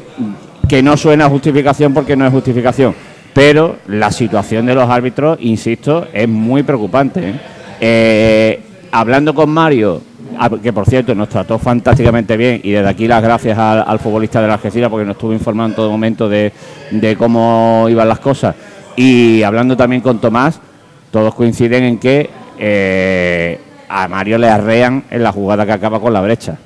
[0.69, 2.95] que no suena justificación porque no es justificación,
[3.33, 7.31] pero la situación de los árbitros, insisto, es muy preocupante.
[7.31, 7.60] ¿eh?
[7.83, 8.59] Eh,
[8.91, 10.03] hablando con Mario,
[10.37, 14.39] a- que por cierto nos trató fantásticamente bien y desde aquí las gracias al, futbolista
[14.39, 16.53] de la Algeciras porque nos estuvo informando en todo momento de,
[17.17, 18.55] cómo iban las cosas.
[18.95, 20.59] Y hablando también con Tomás,
[21.09, 26.13] todos coinciden en que eh, a Mario le arrean en la jugada que acaba con
[26.13, 26.57] la brecha.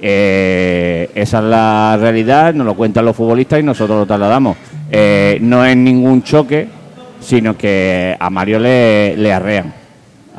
[0.00, 4.56] Eh, esa es la realidad, nos lo cuentan los futbolistas y nosotros lo trasladamos.
[5.42, 6.68] No es ningún choque,
[7.20, 9.87] sino que a Mario le arrean.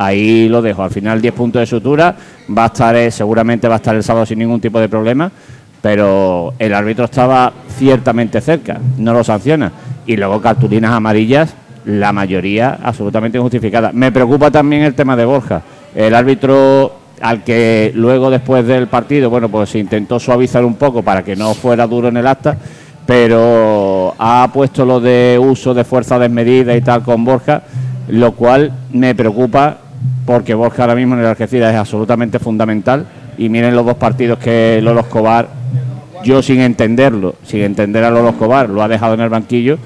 [0.02, 0.82] Ahí lo dejo.
[0.82, 2.16] Al final 10 puntos de sutura.
[2.58, 5.30] Va a estar, eh, seguramente va a estar el sábado sin ningún tipo de problema.
[5.82, 8.80] Pero el árbitro estaba ciertamente cerca.
[8.98, 9.74] No lo sanciona.
[10.06, 13.94] Y luego cartulinas amarillas, la mayoría absolutamente injustificadas.
[13.94, 15.64] Me preocupa también el tema de Borja.
[15.94, 21.24] El árbitro al que luego después del partido, bueno, pues intentó suavizar un poco para
[21.24, 22.56] que no fuera duro en el acta,
[23.06, 27.64] pero ha puesto lo de uso de fuerza desmedida y tal con Borja,
[28.08, 29.89] lo cual me preocupa
[30.30, 33.04] porque Borja ahora mismo en el Algeciras es absolutamente fundamental
[33.36, 35.48] y miren los dos partidos que Lolo Escobar,
[36.24, 39.80] yo sin entenderlo, sin entender a Lolo Escobar, lo ha dejado en el banquillo,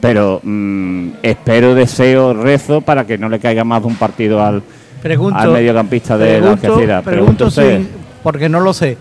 [0.00, 4.64] pero mm, espero, deseo, rezo para que no le caiga más de un partido al,
[5.00, 7.04] Pregunto, al mediocampista de la pregunto- Algeciras.
[7.04, 7.88] Pregunto, usted, sin-
[8.20, 8.98] porque no lo sé.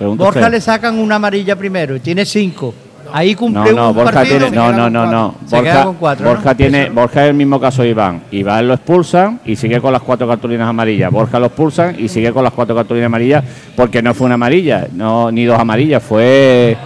[0.00, 0.50] Borja usted.
[0.50, 2.74] le sacan una amarilla primero y tiene cinco.
[3.18, 4.38] Ahí No, cumple no, un Borja partido.
[4.38, 5.34] tiene, no, no, no, no.
[5.48, 6.30] Borja, con cuatro, ¿no?
[6.32, 8.20] Borja tiene, Borja es el mismo caso de Iván.
[8.30, 11.10] Iván lo expulsan y sigue con las cuatro cartulinas amarillas.
[11.10, 13.42] Borja lo expulsan y sigue con las cuatro cartulinas amarillas
[13.74, 16.76] porque no fue una amarilla, no ni dos amarillas, fue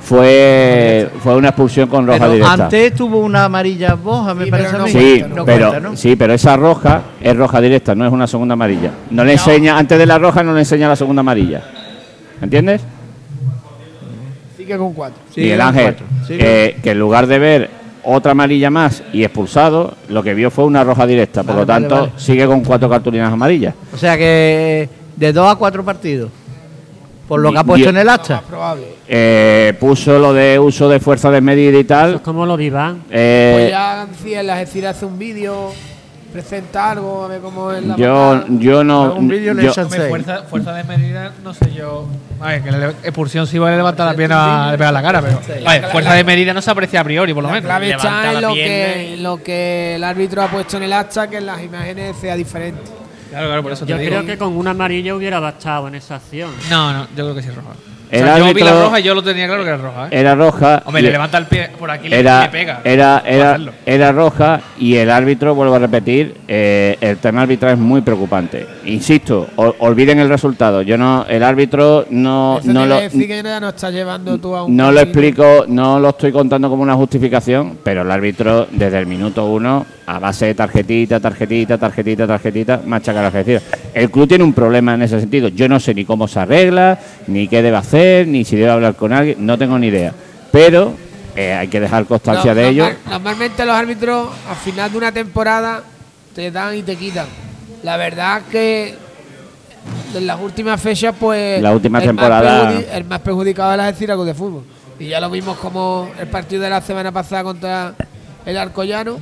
[0.00, 2.52] fue fue una expulsión con roja Pero directa.
[2.64, 4.92] antes tuvo una amarilla Borja, me Sí, parece pero a no mí.
[4.92, 5.96] Sí, No pero cuenta, ¿no?
[5.96, 8.90] sí, pero esa roja es roja directa, no es una segunda amarilla.
[9.10, 11.62] No le enseña antes de la roja no le enseña la segunda amarilla.
[12.42, 12.82] ¿Entiendes?
[14.64, 15.18] Sigue con cuatro.
[15.30, 15.96] Sigue Miguel Ángel,
[16.26, 17.70] que, que en lugar de ver
[18.02, 21.42] otra amarilla más y expulsado, lo que vio fue una roja directa.
[21.42, 22.20] Por Vale, lo tanto, vale, vale.
[22.20, 23.74] sigue con cuatro cartulinas amarillas.
[23.92, 26.30] O sea que de dos a cuatro partidos.
[27.28, 28.42] Por lo que ha puesto en el acta.
[28.46, 28.84] Probable.
[29.08, 32.14] Eh, puso lo de uso de fuerza desmedida y Eso tal.
[32.16, 33.02] es como lo de Iván.
[33.10, 35.72] Eh, Pues ya en la Algeciras hace un vídeo,
[36.34, 38.44] presenta algo, a ver cómo es la yo, patada.
[38.58, 39.14] yo no.
[39.14, 42.08] Un vídeo le fuerza, fuerza de medida, no sé yo.
[42.40, 45.40] A ver, que la expulsión sí vale levantar la pierna, le pega la cara, pero.
[45.64, 47.68] A ver, fuerza de medida no se aprecia a priori, por lo La menos.
[47.68, 51.36] clave está en lo que, lo que el árbitro ha puesto en el acta, que
[51.36, 52.82] en las imágenes sea diferente.
[53.30, 54.10] Claro, claro, por eso te Yo digo.
[54.10, 56.50] creo que con una amarilla hubiera bastado en esa acción.
[56.68, 57.54] No, no, yo creo que sí es
[58.12, 60.08] O yo vi la roja y yo lo tenía claro que era roja, ¿eh?
[60.12, 60.82] era roja.
[60.84, 62.80] Hombre, le levanta el pie por aquí y era, le pega.
[62.84, 63.22] era,
[63.86, 68.66] era, roja y el árbitro, vuelvo a repetir, eh, el tema arbitral es muy preocupante.
[68.84, 70.82] Insisto, o- olviden el resultado.
[70.82, 74.76] Yo no, el árbitro no, Eso no lo, que no estás llevando tú a un
[74.76, 79.06] no lo explico, no lo estoy contando como una justificación, pero el árbitro desde el
[79.06, 83.62] minuto uno, a base de tarjetita, tarjetita, tarjetita, tarjetita, machaca la Algeciras.
[83.94, 85.48] El club tiene un problema en ese sentido.
[85.48, 88.96] Yo no sé ni cómo se arregla, ni qué debe hacer, ni si debe hablar
[88.96, 90.12] con alguien, no tengo ni idea.
[90.52, 90.94] Pero
[91.36, 92.84] eh, hay que dejar constancia No, de ello.
[92.84, 95.82] normal- Normalmente los árbitros, al final de una temporada,
[96.34, 97.26] te dan y te quitan.
[97.82, 98.94] La verdad que
[100.14, 101.60] en las últimas fechas, pues.
[101.62, 104.64] La última el más temporada- perjudi- el más perjudicado es la Algeciras de fútbol.
[104.98, 107.94] Y ya lo vimos como el partido de la semana pasada contra
[108.46, 109.16] el Arcollano.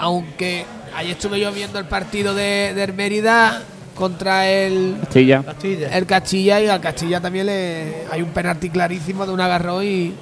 [0.00, 0.64] Aunque
[0.96, 3.62] ayer estuve yo viendo el partido de, de Mérida
[3.94, 5.44] contra el, Castilla.
[5.92, 10.12] El Castilla y al Castilla también le hay un penalti clarísimo de un agarrón y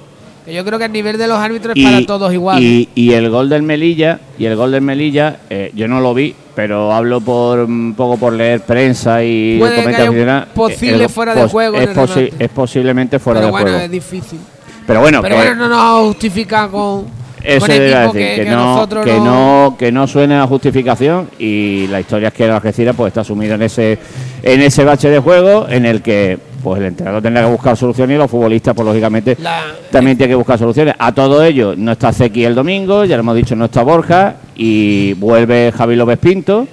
[0.45, 2.61] que yo creo que el nivel de los árbitros es para todos igual.
[2.61, 6.13] Y, y el gol del Melilla, y el gol del Melilla, eh, yo no lo
[6.13, 11.33] vi, pero hablo por un poco por leer prensa y comentarios demás, posible el- fuera
[11.35, 13.83] de pos- juego en Es, el posi- es posiblemente fuera pero de bueno, juego.
[13.85, 14.39] es difícil.
[14.85, 17.05] Pero bueno, Pero que- bueno, no nos justifica con,
[17.43, 19.23] Eso equipos decir, que, que, que no, que no-
[19.69, 23.23] no que no suene a justificación y la historia es que el Algeciras pues está
[23.23, 23.97] sumido en ese
[24.43, 28.15] en ese bache de juego en el que pues el entrenador tendrá que buscar soluciones
[28.15, 30.93] y los futbolistas pues lógicamente La- también tienen que buscar soluciones.
[30.99, 34.35] A todo ello no está Zeki el domingo, ya lo hemos dicho, no está Borja
[34.55, 36.67] y vuelve Javi López Pinto,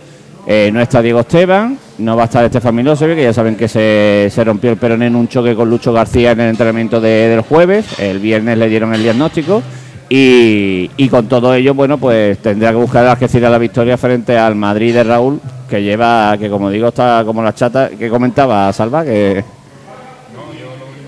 [0.49, 3.69] eh, no está Diego Esteban, no va a estar Estefan Milosevic, que ya saben que
[3.69, 7.29] se, se rompió el peroné en un choque con Lucho García en el entrenamiento de-
[7.29, 9.63] del jueves, el viernes le dieron el diagnóstico
[10.09, 14.39] y, y con todo ello, bueno, pues tendrá que buscar el Algeciras la victoria frente
[14.39, 18.73] al Madrid de Raúl, que lleva, que como digo, está como la chata que comentaba
[18.73, 19.45] Salva, que...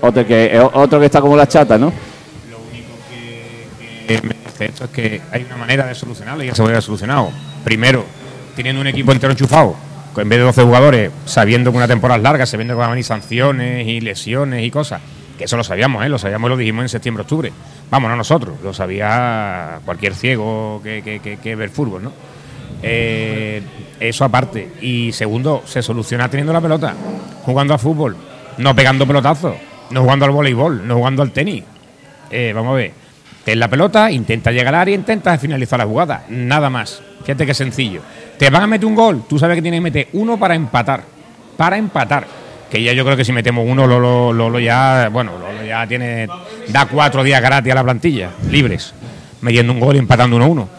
[0.01, 1.91] Otro que, otro que está como la chata, ¿no?
[2.49, 6.47] Lo único que, que me dice esto es que hay una manera de solucionarlo y
[6.47, 7.31] ya se hubiera solucionado.
[7.65, 8.05] Primero,
[8.55, 9.75] teniendo un equipo entero enchufado,
[10.15, 13.05] en vez de 12 jugadores, sabiendo que una temporada larga, sabiendo que van a venir
[13.05, 15.01] sanciones y lesiones y cosas,
[15.39, 16.09] que eso lo sabíamos, ¿eh?
[16.09, 17.51] lo sabíamos y lo dijimos en septiembre, octubre.
[17.89, 22.11] Vamos, no nosotros, lo sabía cualquier ciego que, que, que, que ve el fútbol, ¿no?
[22.83, 23.61] Eh,
[24.01, 24.73] eso aparte.
[24.81, 26.93] Y segundo, se soluciona teniendo la pelota,
[27.43, 28.17] jugando a fútbol,
[28.57, 29.55] no pegando pelotazos,
[29.91, 31.63] no jugando al voleibol, no jugando al tenis.
[32.29, 32.91] Eh, vamos a ver.
[33.45, 36.25] Ten la pelota, intenta llegar al área, intenta finalizar la jugada.
[36.27, 37.01] Nada más.
[37.21, 38.01] Fíjate qué sencillo.
[38.37, 41.03] Te van a meter un gol, tú sabes que tienes que meter uno para empatar.
[41.55, 42.27] Para empatar.
[42.69, 46.27] Que ya yo creo que si metemos uno, Lolo, Lolo ya, bueno, Lolo ya tiene,
[46.67, 48.93] da cuatro días gratis a la plantilla, libres,
[49.41, 50.69] metiendo un gol y empatando 1 uno.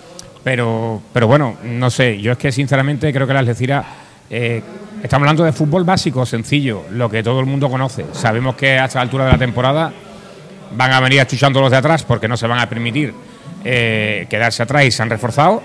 [0.44, 3.84] Pero, pero bueno, no sé, yo es que sinceramente creo que la Algeciras,
[4.30, 4.62] eh,
[5.02, 8.06] estamos hablando de fútbol básico, sencillo, lo que todo el mundo conoce.
[8.12, 9.92] Sabemos que a esta altura de la temporada
[10.76, 13.12] van a venir achuchando los de atrás porque no se van a permitir
[13.64, 15.62] eh, quedarse atrás y se han reforzado.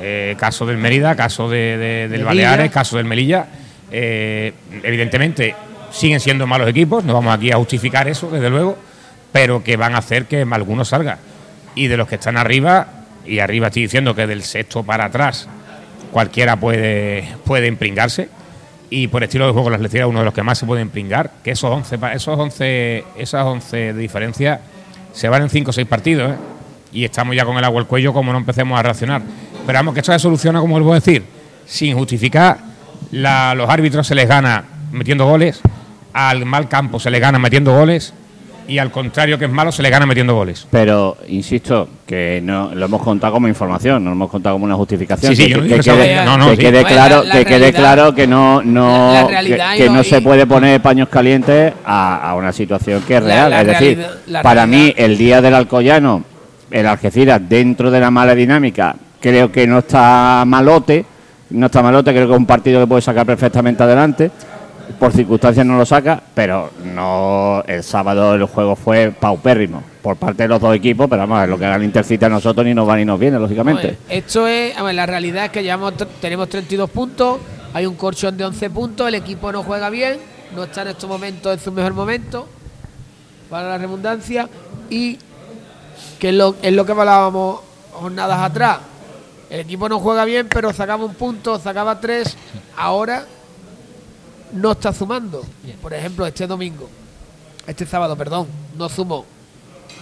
[0.00, 2.24] Eh, caso del Mérida, caso de, de- del Melilla.
[2.24, 3.46] Baleares, caso del Melilla.
[3.90, 5.54] Eh, evidentemente
[5.90, 8.76] siguen siendo malos equipos, no vamos aquí a justificar eso, desde luego,
[9.32, 11.18] pero que van a hacer que algunos salgan.
[11.74, 12.86] Y de los que están arriba,
[13.26, 15.48] y arriba estoy diciendo que del sexto para atrás
[16.12, 18.28] cualquiera puede, puede empringarse.
[18.90, 21.30] Y por estilo de juego, las Algeciras uno de los que más se pueden pringar,
[21.42, 24.60] que esos 11, pa- esos 11, esas 11 de diferencia
[25.12, 26.36] se van en 5 o 6 partidos, ¿eh?
[26.92, 29.22] y estamos ya con el agua al cuello como no empecemos a reaccionar.
[29.66, 31.24] Pero vamos, que esto se soluciona, como vuelvo a decir,
[31.66, 32.58] sin justificar,
[33.14, 35.60] la- los árbitros se les gana metiendo goles,
[36.12, 38.12] al mal campo se les gana metiendo goles,
[38.66, 40.66] y al contrario que es malo se les gana metiendo goles.
[40.70, 44.74] Pero insisto que no lo hemos contado como información, no lo hemos contado como una
[44.74, 45.34] justificación.
[45.34, 46.62] Sí, sí, que, yo no que digo que quede, no, no, que sí.
[46.62, 49.90] quede No, claro, la- la que quede claro que no, no, la- la que- y
[49.90, 53.50] no se puede poner paños calientes a, a una situación que es La- real.
[53.50, 56.24] la es decir, realidad- para mí el día del Alcoyano,
[56.70, 61.04] el Algeciras dentro de la mala dinámica, creo que no está malote,
[61.50, 64.30] no está malote, creo que es un partido que puede sacar perfectamente adelante.
[64.98, 70.42] Por circunstancias no lo saca, pero no el sábado el juego fue paupérrimo por parte
[70.42, 72.86] de los dos equipos, pero vamos, lo que haga el Intercity a nosotros ni nos
[72.86, 73.96] va ni nos viene, lógicamente.
[74.10, 77.38] Esto es, a ver, la realidad es que llevamos, tenemos 32 puntos,
[77.72, 80.18] hay un colchón de 11 puntos, el equipo no juega bien,
[80.54, 82.46] no está en estos momentos en su mejor momento,
[83.48, 84.46] para la redundancia,
[84.90, 85.18] y
[86.18, 87.60] que es lo, es lo que hablábamos
[87.92, 88.78] jornadas atrás.
[89.50, 92.36] El equipo no juega bien, pero sacaba un punto, sacaba tres,
[92.76, 93.26] ahora
[94.52, 95.44] no está sumando.
[95.82, 96.88] Por ejemplo, este domingo,
[97.66, 99.24] este sábado, perdón, no sumó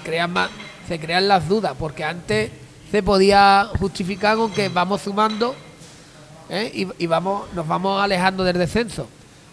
[0.02, 0.50] crean más,
[0.88, 2.50] se crean las dudas, porque antes
[2.90, 5.54] se podía justificar con que vamos sumando
[6.50, 6.70] ¿eh?
[6.74, 9.06] y, y vamos, nos vamos alejando del descenso.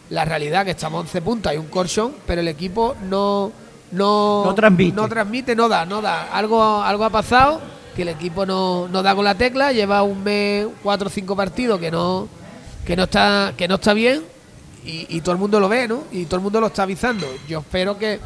[0.10, 3.52] La realidad es que estamos a 11 puntos, hay un colchón, pero el equipo no,
[3.92, 4.96] no, No transmite.
[4.96, 6.32] no transmite, no da, no da.
[6.34, 7.62] Algo, algo ha pasado,
[8.00, 11.36] que el equipo no, no da con la tecla, lleva un mes, cuatro o cinco
[11.36, 12.30] partidos que no,
[12.86, 14.22] que no está, que no está bien,
[14.86, 16.04] y, todo el mundo lo ve, ¿no?
[16.10, 17.28] Y todo el mundo lo está avisando.
[17.46, 18.22] Yo espero que,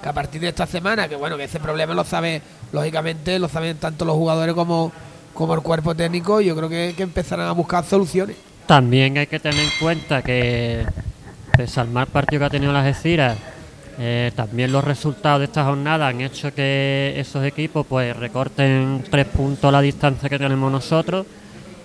[0.00, 3.48] que a partir de esta semana, que bueno, que ese problema lo sabe, lógicamente, lo
[3.48, 4.92] saben tanto los jugadores como,
[5.34, 8.36] como el cuerpo técnico, yo creo que, que empezarán a buscar soluciones.
[8.66, 10.86] También hay que tener en cuenta que,
[11.90, 13.36] mal partido que ha tenido las Algeciras,
[13.98, 19.26] eh, también los resultados de esta jornada han hecho que esos equipos pues recorten tres
[19.26, 21.24] puntos la distancia que tenemos nosotros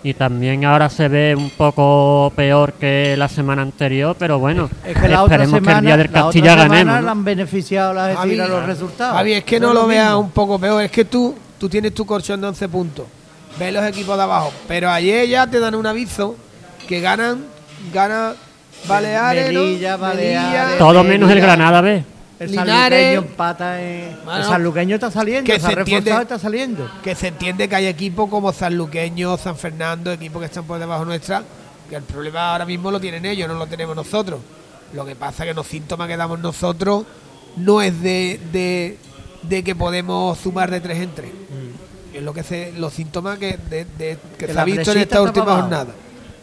[0.04, 4.98] y también ahora se ve un poco peor que la semana anterior, pero bueno, Es
[4.98, 7.02] que la otra esperemos semana, que el día del la otra Castilla ganemos.
[7.04, 7.12] ¿no?
[7.12, 9.16] han beneficiado las Javi, Algeciras los resultados.
[9.16, 10.84] Javi, es que No lo lo veas un poco peor.
[10.84, 13.06] Es que tú, tú tienes tu colchón de 11 puntos.
[13.60, 14.52] Ves los equipos de abajo.
[14.68, 16.36] Pero ayer ya te dan un aviso
[16.88, 17.46] que ganan,
[17.94, 18.34] gana
[18.88, 19.60] Baleares, ¿no?
[19.62, 20.78] Melilla, Baleares.
[20.78, 21.40] Todo menos el.
[21.42, 22.04] Granada B.
[22.40, 23.00] El Linares.
[23.00, 24.18] sanluqueño empata en...
[24.26, 26.90] Bueno, el sanluqueño está saliendo, que se entiende- está saliendo.
[27.04, 31.06] que se entiende que hay equipos como Sanluqueño, San Fernando, equipos que están por debajo
[31.06, 31.44] nuestra,
[31.88, 34.40] que el problema ahora mismo lo tienen ellos, no lo tenemos nosotros.
[34.94, 37.06] Lo que pasa que los síntomas que damos nosotros
[37.58, 38.98] no es de, de,
[39.44, 41.30] de que podemos sumar de tres en tres.
[42.12, 44.98] Es lo que se, los síntomas que, de, de- que Que se ha visto en
[44.98, 45.90] esta última jornada.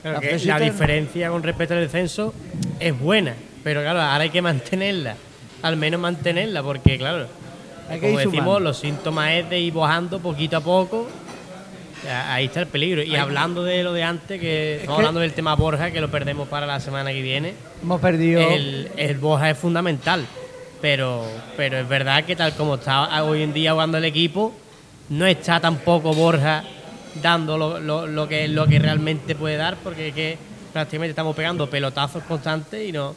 [0.03, 2.32] Claro La diferencia con respecto al descenso
[2.78, 3.34] es buena,
[3.64, 5.16] pero claro, ahora hay que mantenerla,
[5.62, 7.26] al menos mantenerla, porque claro,
[7.90, 8.61] Hay como decimos, sumando.
[8.61, 11.09] los síntomas es de ir bajando poquito a poco.
[12.28, 13.03] Ahí está el peligro.
[13.03, 16.09] Y hablando de lo de antes, que estamos que- hablando del tema Borja, que lo
[16.09, 18.40] perdemos para la semana que viene, Hemos perdido...
[18.40, 20.24] el, el Borja es fundamental.
[20.80, 21.26] Pero,
[21.57, 24.55] pero es verdad que tal como está hoy en día jugando el equipo,
[25.09, 26.62] no está tampoco Borja
[27.23, 30.39] dando lo, lo- lo que, lo que realmente puede dar, porque es que
[30.73, 33.14] prácticamente estamos pegando pelotazos constantes y no,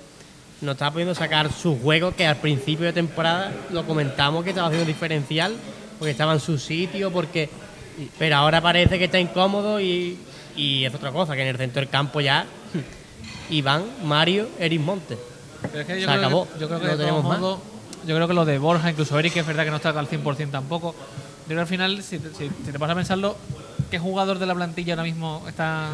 [0.61, 4.67] no está pudiendo sacar su juego, que al principio de temporada lo comentamos que estaba
[4.67, 5.55] haciendo diferencial,
[5.99, 7.49] porque estaba en su sitio, porque
[8.17, 10.17] pero ahora parece que está incómodo y,
[10.55, 12.45] y es otra cosa, que en el centro del campo ya
[13.49, 15.17] Iván, Mario, Eric Montes.
[15.61, 16.47] Pero es que Se creo acabó.
[16.53, 17.39] Que, yo creo que No de tenemos más.
[17.39, 20.07] yo creo que lo de Borja, incluso Eric, que es verdad que no está al
[20.07, 20.93] 100% tampoco.
[20.93, 23.35] Yo creo que al final, si, te- si, si te vas a pensarlo,
[23.91, 25.89] ¿qué jugador de la plantilla ahora mismo está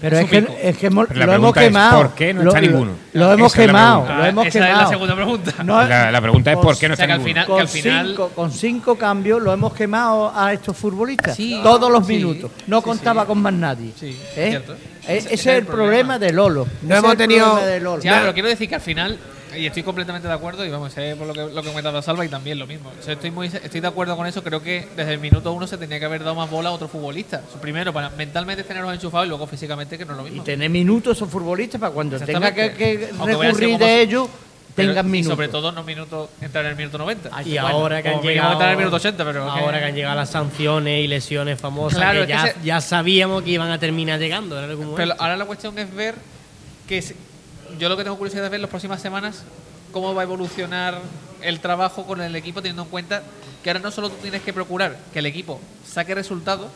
[0.00, 1.98] Pero en es que, es que hemos- Pero la lo hemos es, quemado.
[1.98, 2.92] ¿por qué no Lo- está lo- ninguno?
[3.12, 4.82] Lo hemos Esa es quemado, lo hemos esa es quemado.
[4.82, 5.52] la segunda pregunta.
[5.62, 7.28] No, La, la pregunta es con- por qué no o sea, está que al ninguno.
[7.34, 11.36] final- con, al final- cinco, con cinco cambios lo hemos quemado a estos futbolistas.
[11.36, 12.50] Sí, todos los sí, minutos.
[12.66, 13.26] No sí, contaba sí.
[13.28, 13.92] con más nadie.
[14.00, 14.48] Sí, ¿Eh?
[14.48, 14.74] cierto.
[15.06, 16.62] E- Ese- es el problema de Lolo.
[16.84, 18.02] Ese hemos es el tenido- problema de Lolo.
[18.02, 19.18] Ya, pero quiero decir que al final,
[19.56, 22.00] y estoy completamente de acuerdo, y vamos, sé por lo que, lo que ha comentado
[22.02, 22.90] Salva y también lo mismo.
[22.98, 25.66] O sea, estoy, muy, estoy de acuerdo con eso, creo que desde el minuto uno
[25.66, 27.42] se tenía que haber dado más bola a otro futbolista.
[27.60, 30.44] Primero, para mentalmente tenerlos enchufados y luego físicamente, que no es lo Y mismo.
[30.44, 34.28] tener minutos esos futbolistas para cuando tenga que, que recurrir de ellos,
[34.74, 35.34] tengan y minutos.
[35.36, 37.42] sobre todo no minutos, entrar en el minuto 90.
[37.44, 39.94] Y ahora que han llegado entrar en el minuto 80, pero ahora que- que han
[39.94, 43.50] llegado las sanciones y lesiones famosas Claro, que es que ya, se- ya sabíamos que
[43.50, 46.14] iban a terminar llegando en algún Pero ahora la cuestión es ver
[46.88, 47.02] que
[47.78, 49.44] yo lo que tengo curiosidad de ver las próximas semanas
[49.92, 50.98] cómo va a evolucionar
[51.42, 53.22] el trabajo con el equipo teniendo en cuenta
[53.62, 56.68] que ahora no solo tienes que procurar que el equipo saque resultados,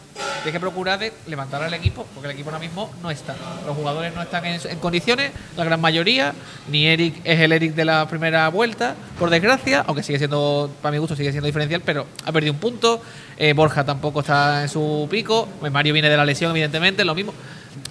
[0.43, 3.35] tienes que procurar levantar al equipo, porque el equipo ahora mismo no está.
[3.67, 6.33] Los jugadores no están en, en condiciones, la gran mayoría,
[6.71, 10.93] ni Eric es el Eric de la primera vuelta, por desgracia, aunque sigue siendo, para
[10.93, 13.01] mi gusto, sigue siendo diferencial, pero ha perdido un punto.
[13.39, 15.49] Eh, Borja tampoco está en su pico.
[15.61, 17.35] Pues Mario viene de la lesión, evidentemente, lo mismo.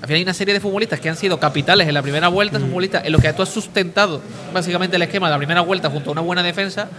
[0.02, 2.60] Al final hay una serie de futbolistas que han sido capitales en la primera vuelta,
[2.60, 4.22] son futbolistas en los que tú has sustentado
[4.54, 6.90] básicamente el esquema de la primera vuelta junto a una buena defensa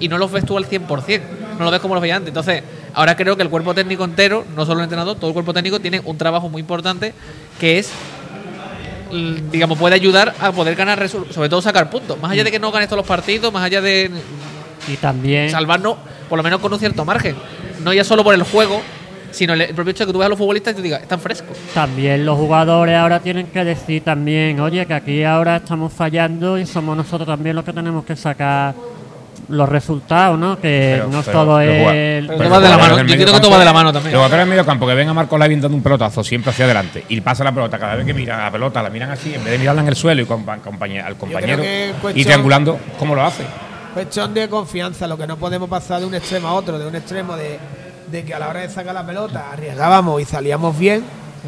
[0.00, 1.20] y no los ves tú al 100%,
[1.58, 2.28] no los ves como los veías antes.
[2.28, 2.62] Entonces,
[2.94, 5.78] ahora creo que el cuerpo técnico entero, no solo el entrenador, todo el cuerpo técnico
[5.80, 7.14] tiene un trabajo muy importante
[7.60, 7.90] que es
[9.12, 12.20] l- digamos, puede ayudar a poder ganar, sobre todo sacar puntos.
[12.20, 14.10] Más allá de que no ganes todos los partidos, más allá de
[14.88, 15.96] Y también salvarnos,
[16.28, 17.36] por lo menos con un cierto margen.
[17.82, 18.82] No ya solo por el juego,
[19.36, 21.02] sino el, el propio hecho de que tú veas a los futbolistas y tú digas,
[21.02, 21.56] están frescos.
[21.74, 26.66] También los jugadores ahora tienen que decir también, oye, que aquí ahora estamos fallando y
[26.66, 28.74] somos nosotros también los que tenemos que sacar
[29.48, 30.56] los resultados, ¿no?
[30.58, 32.26] Que Pero- no pero- todo pero es...
[32.26, 32.94] Pero va de la mano.
[32.96, 34.12] Yo entiendo que todo va de la mano también.
[34.12, 36.64] Los jugadores del medio campo que ven a Marco Lavín dando un pelotazo siempre hacia
[36.64, 39.44] adelante y pasa la pelota, cada vez que miran la pelota, la miran así, en
[39.44, 41.62] vez de mirarla en el suelo y compa- compañe- al compañero
[42.14, 43.44] y triangulando, ¿cómo lo hace?
[43.94, 46.96] Cuestión de confianza, lo que no podemos pasar de un extremo a otro, de un
[46.96, 47.58] extremo de,
[48.10, 51.02] de que a la hora de sacar la pelota arriesgábamos y salíamos bien,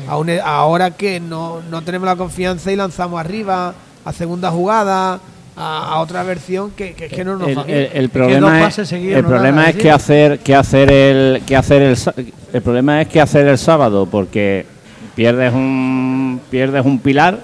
[0.08, 5.20] a un- ahora que no, no tenemos la confianza y lanzamos arriba, a segunda jugada,
[5.56, 8.74] a, a otra versión que, que es que no nos el, el- el problema es,
[8.88, 11.96] seguidos el no problema a es que hacer que hacer el que hacer
[12.52, 14.66] el problema es que hacer el sábado porque
[15.16, 17.40] pierdes un pierdes un pilar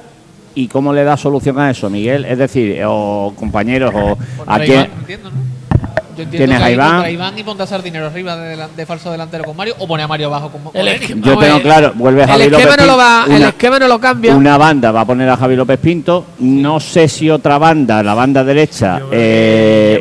[0.55, 4.81] y cómo le das solución a eso Miguel es decir o compañeros o a quién
[5.01, 5.54] entiendo, ¿no?
[6.17, 6.91] Yo entiendo Tienes que a Iván.
[6.93, 9.87] contra Iván y ponte a Sardinero arriba de, delan- de falso delantero con Mario o
[9.87, 11.03] pone a Mario abajo con, con El Eric.
[11.03, 13.41] esquema- yo a tengo claro vuelve el Javi esquema López no lo va, Pinto, el
[13.43, 14.35] una- esquema no lo cambia.
[14.37, 18.15] una banda va a poner a Javi López Pinto no sé si otra banda la
[18.15, 20.01] banda derecha Yo eh,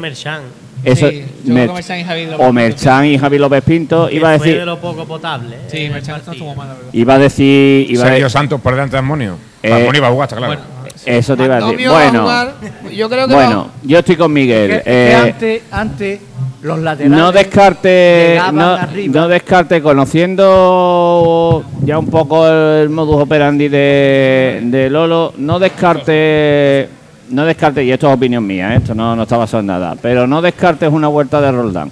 [0.86, 3.64] eso Sí, yo Mer- creo que Merchan y Javi López o Merchan y Javi López
[3.64, 5.58] Pinto iba a decir de lo poco potable.
[5.68, 6.90] Sí, en el Merchan no estuvo mal, la verdad.
[6.92, 9.38] iba a decir iba a Sergio de- Santos por delante de Armonio.
[9.62, 10.54] Eh, Armonio va a jugar, está claro.
[10.56, 10.73] Bueno,
[11.06, 12.54] eso te iba a decir Antonio va a bueno jugar,
[12.92, 16.20] yo creo que bueno yo estoy con Miguel que eh, antes, antes
[16.62, 17.18] Los laterales.
[17.18, 19.22] No descarte, llegaban no, arriba.
[19.22, 26.88] no descarte, conociendo ya un poco el modus operandi de, de Lolo, no descarte,
[27.32, 28.78] no descarte, y esto es opinión mía, ¿eh?
[28.78, 31.92] esto no, no está basado en nada, pero no descartes una vuelta de Roldán.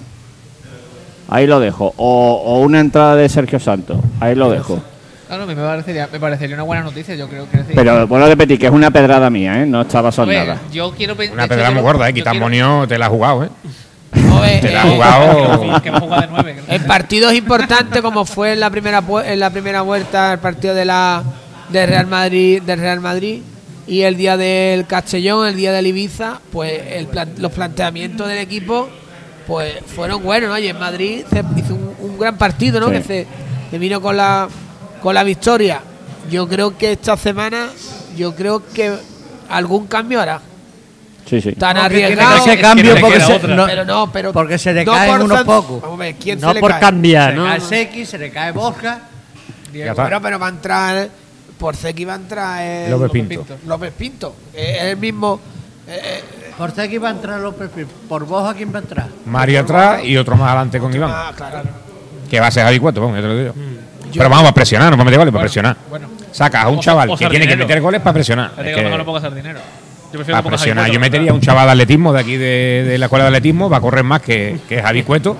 [1.28, 1.92] Ahí lo dejo.
[1.96, 3.98] O, o una entrada de Sergio Santos.
[4.20, 4.82] Ahí lo dejo.
[5.32, 7.74] Claro, a mí me parecería, me parecería una buena noticia, yo creo que decir.
[7.74, 9.66] Pero vuelvo a repetir que es una pedrada mía, ¿eh?
[9.66, 10.60] No está basado A en ver, nada.
[10.70, 12.12] yo quiero Una de hecho, pedra yo muy gorda, ¿eh?
[12.12, 13.48] Quitar quiero- Monio te la ha jugado, ¿eh?
[14.12, 15.80] No, eh, Te la ha eh, jugado.
[15.82, 19.40] que a jugar de nueve, no En partidos importantes como fue en la primera en
[19.40, 21.22] la primera vuelta el partido de la
[21.70, 23.40] de Real Madrid del Real Madrid
[23.86, 28.36] y el día del Castellón, el día del Ibiza, pues el plan- los planteamientos del
[28.36, 28.90] equipo
[29.46, 30.58] pues fueron buenos, ¿no?
[30.58, 32.88] Y en Madrid se hizo un, un gran partido, ¿no?
[32.88, 32.92] Sí.
[32.92, 33.26] Que se
[33.70, 34.46] que vino con la
[35.02, 35.80] con la victoria.
[36.30, 37.68] Yo creo que esta semana
[38.16, 38.92] yo creo que
[39.48, 40.40] algún cambio hará.
[41.28, 41.52] Sí, sí.
[41.52, 42.44] Tan No, que que arriesgado.
[42.60, 45.42] cambio le porque se, no, pero no, pero porque se le no caen por unos
[45.44, 45.80] pocos.
[45.82, 46.80] Vamos a ver, ¿quién No se le por cae?
[46.80, 47.44] cambiar, se ¿no?
[47.44, 49.00] le cae Seki, se le cae Borja.
[49.72, 51.08] Pero va a entrar.
[51.58, 52.58] Por Zeki va a entrar.
[52.62, 53.46] eh, López Pinto.
[53.66, 54.34] López Pinto.
[54.52, 55.40] eh, Es el mismo.
[55.86, 56.22] eh,
[56.58, 59.08] Por Seki va a entrar López Pi- Por Borja, ¿quién va a entrar?
[59.26, 61.10] Mario atrás y otro más adelante con Iván.
[61.14, 61.60] ah, claro.
[62.28, 63.52] Que va a ser Javi Cueto, vamos, ya te lo digo.
[63.54, 63.91] Mm.
[64.14, 65.76] Pero vamos a presionar, no para meter goles, para presionar.
[65.90, 68.52] Bueno, Sacas a un chaval o que tiene que meter goles para presionar.
[68.58, 69.22] Es que que- no pongas.
[69.22, 69.62] Yo prefiero
[70.26, 70.90] para que presionar.
[70.90, 73.70] Yo metería la un chaval de atletismo de aquí de, de la escuela de atletismo,
[73.70, 75.36] va a correr más que, que Javi Cueto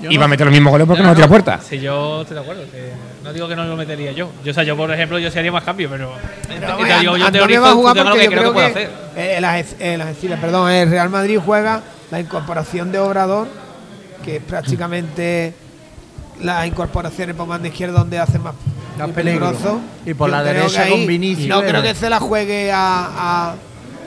[0.00, 1.16] y va a meter los mismos goles porque no, verdad.
[1.16, 1.60] tira puerta.
[1.60, 2.62] Sí, yo estoy de acuerdo.
[2.70, 2.92] que
[3.24, 4.30] no digo que no lo metería yo.
[4.44, 6.12] Yo, o sea, yo por ejemplo, yo sí haría más cambios, pero.
[6.48, 8.52] Pero, te digo, yo Antonio teorizo va a jugar a porque que yo creo creo
[8.52, 8.78] que puede que.
[8.84, 8.90] hacer.
[9.16, 13.48] eh, el Algeciras, perdón, el Real Madrid juega la incorporación de Obrador,
[14.24, 15.52] que es prácticamente
[16.42, 18.54] las incorporaciones por banda izquierda donde hace más,
[18.98, 19.46] Más muy peligro.
[19.50, 19.80] peligroso.
[20.06, 22.70] Y por Yo la derecha que con ahí Vinicius No creo que se la juegue
[22.72, 22.78] a,
[23.50, 23.54] a-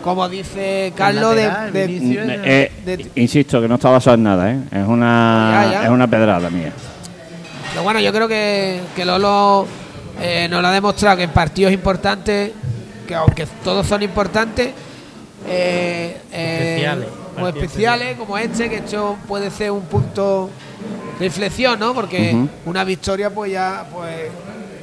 [0.03, 2.25] como dice Carlos, de, lateral, de- Vinicius.
[2.27, 4.59] Eh, de- insisto que no está basado en nada, ¿eh?
[4.71, 5.83] Es una, Ya, ya.
[5.83, 6.71] es una pedrada mía.
[7.71, 9.67] Pero bueno, yo creo que, que Lolo
[10.19, 12.51] eh, nos lo ha demostrado que en partidos importantes,
[13.07, 14.71] que aunque todos son importantes,
[15.47, 20.49] eh, eh, Especiales, como especiales, como este, que esto puede ser un punto
[21.19, 21.93] de inflexión, ¿no?
[21.93, 24.09] Porque una victoria pues ya pues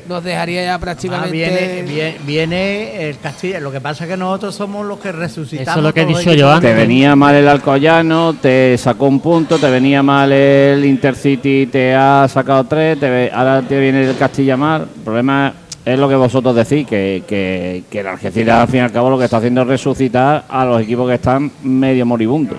[0.09, 1.31] nos dejaría ya Ah, prácticamente...
[1.33, 3.61] viene, viene, viene el Castilla.
[3.61, 5.69] Lo que pasa es que nosotros somos los que resucitamos.
[5.69, 6.61] Eso es lo que he dicho yo equipos.
[6.63, 6.77] Te antes.
[6.77, 12.27] venía mal el Alcoyano, te sacó un punto, te venía mal el Intercity, te ha
[12.29, 14.83] sacado tres, te ve- ahora te viene el Castilla mal.
[14.97, 15.53] El problema
[15.85, 19.11] es lo que vosotros decís, que, que, que el Algeciras al fin y al cabo
[19.11, 22.57] lo que está haciendo es resucitar a los equipos que están medio moribundos.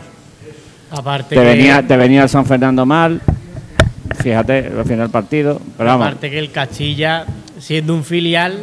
[0.91, 3.21] Aparte Te que, venía, te venía el San Fernando mal,
[4.23, 6.07] fíjate, al final del partido, pero vamos.
[6.07, 7.25] aparte que el Castilla,
[7.59, 8.57] siendo un filial,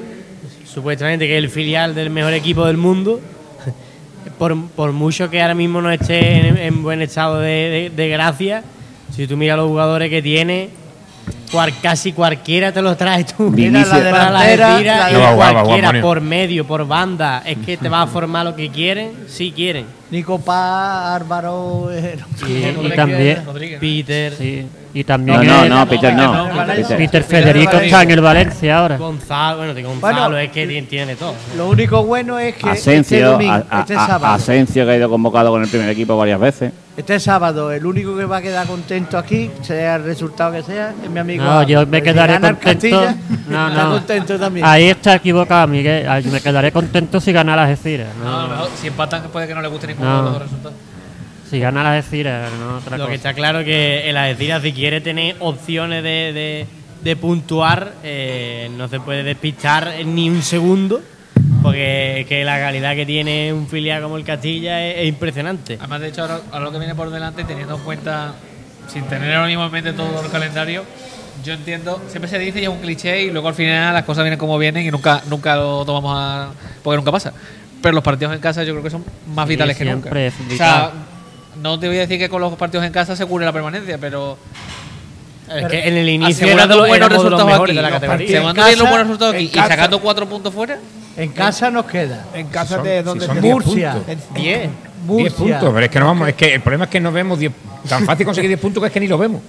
[0.65, 3.21] supuestamente que es el filial del mejor equipo del mundo,
[4.39, 8.09] por, por mucho que ahora mismo no esté en, en buen estado de, de- de
[8.09, 8.65] gracia,
[9.15, 10.69] si tú miras los jugadores que tiene,
[11.51, 13.51] cual- casi cualquiera te lo traes tú.
[13.51, 17.89] Mira la para la delantera, la de- cualquiera, por medio, por banda, es que te
[17.89, 19.87] va a formar lo que quieren, si quieren.
[20.11, 21.89] Nico Paz, Álvaro.
[21.93, 22.17] eh,
[22.49, 23.43] Y, también.
[23.81, 24.67] Peter, sí,
[24.99, 26.49] y también No, no, no, Peter no.
[26.49, 26.97] no, Peter.
[26.97, 28.97] Peter Federico está en el Valencia ahora.
[28.97, 31.35] Gonzalo, bueno, de Gonzalo Bueno, es que tiene, todo.
[31.57, 34.91] Lo único bueno es que este, Asensio, domingo, a- a- este a- sábado, Asensio que
[34.93, 36.73] ha ido convocado con el primer equipo varias veces.
[36.97, 40.95] este sábado, el único que va a quedar contento aquí, sea el resultado que sea,
[41.05, 41.45] es mi amigo.
[41.45, 42.61] No, yo me quedaré contento.
[42.65, 43.15] Castilla,
[43.49, 43.91] No, está no.
[43.91, 44.65] contento también.
[44.65, 46.07] Ahí está equivocado, Miguel.
[46.33, 48.09] Me quedaré contento si gana las Algeciras.
[48.25, 50.17] No, No, mejor si empatan puede que no le guste ninguno No.
[50.17, 50.77] de los dos resultados.
[51.51, 53.15] Si gana las Algeciras, no otra Lo que cosa.
[53.15, 56.67] está claro que el Algeciras, si quiere tener opciones de, de-
[57.03, 61.01] de puntuar, eh, no se puede despistar ni un segundo,
[61.63, 65.77] porque es que la calidad que tiene un filial como el Castilla es, es impresionante.
[65.79, 68.35] Además, de hecho, ahora, ahora lo que viene por delante, teniendo en cuenta,
[68.89, 70.85] sin tener ahora mismo en mente todo el calendario,
[71.45, 74.25] yo entiendo, siempre se dice y es un cliché y luego al final las cosas
[74.25, 76.49] vienen como vienen y nunca, nunca lo tomamos a.
[76.83, 77.33] porque nunca pasa.
[77.83, 80.11] Pero los partidos en casa yo creo que son más Sí, vitales que nunca.
[80.11, 80.91] O sea.
[81.61, 83.99] No te voy a decir que con los partidos en casa se cubre la permanencia,
[83.99, 84.37] pero
[85.49, 87.91] Es que en el inicio asegurando era de- buenos los resultados aquí, de la los
[88.01, 88.27] categoría.
[88.27, 90.79] Llevando bien los buenos resultados aquí y sacando cuatro puntos fuera,
[91.17, 92.27] En casa nos queda.
[92.35, 93.93] En casa de si donde 10 Murcia.
[93.95, 94.09] puntos.
[94.13, 94.59] En- 10.
[94.61, 94.71] 10
[95.07, 95.37] Murcia.
[95.37, 97.53] puntos, pero es que no vamos, es que el problema es que no vemos 10,
[97.89, 99.41] tan fácil conseguir 10 puntos que es que ni lo vemos.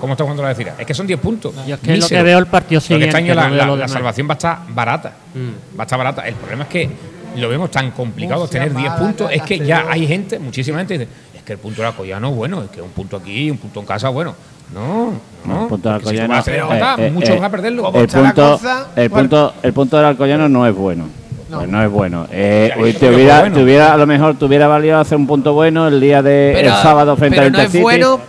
[0.00, 0.72] ¿Cómo está jugando la decir?
[0.76, 1.54] Es que son 10 puntos.
[1.64, 2.18] Yo es que lo Mísero.
[2.18, 4.34] que veo el partido que este siguiente, año la, la- lo la salvación va a
[4.34, 5.12] estar barata.
[5.34, 5.78] Mm.
[5.78, 6.26] Va a estar barata.
[6.26, 6.90] El problema es que
[7.36, 9.30] lo vemos tan complicado Murcia, tener 10 Málaga, puntos.
[9.32, 12.34] Es que ya hay gente, muchísima gente dice, es que el punto de Alcoyano es
[12.36, 14.34] bueno, es que un punto aquí, un punto en casa, bueno.
[14.74, 15.12] No,
[15.44, 15.62] no.
[15.62, 17.50] El punto del porque si tú Alcoyano, vas a eh, eh, muchos eh, van a
[17.50, 17.82] perderlo.
[17.82, 18.86] ¿Cómo El la punto, cosa?
[18.96, 19.28] el, Bueno.
[19.28, 21.04] punto, el punto del Alcoyano no es bueno.
[21.50, 22.26] Pues no es bueno.
[22.32, 23.56] Eh, hoy te, no hubiera, bueno.
[23.56, 26.52] te hubiera, a lo mejor te hubiera valido hacer un punto bueno el día de
[26.54, 28.20] Pero- el sábado frente pero al no es bueno,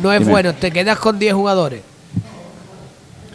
[0.00, 0.30] no es Dime.
[0.30, 0.54] bueno.
[0.54, 1.80] Te quedas con 10 jugadores.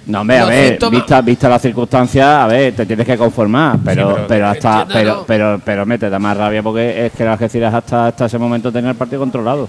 [0.05, 3.77] No, hombre, a ver, síntomas- vista, vista las circunstancias, a ver, te tienes que conformar,
[3.85, 5.23] pero, pero- pero hasta, Entiendo, pero, ¿no?
[5.25, 8.37] pero, pero me te da más rabia porque es que el Algeciras hasta, hasta ese
[8.37, 9.67] momento tenía el partido controlado.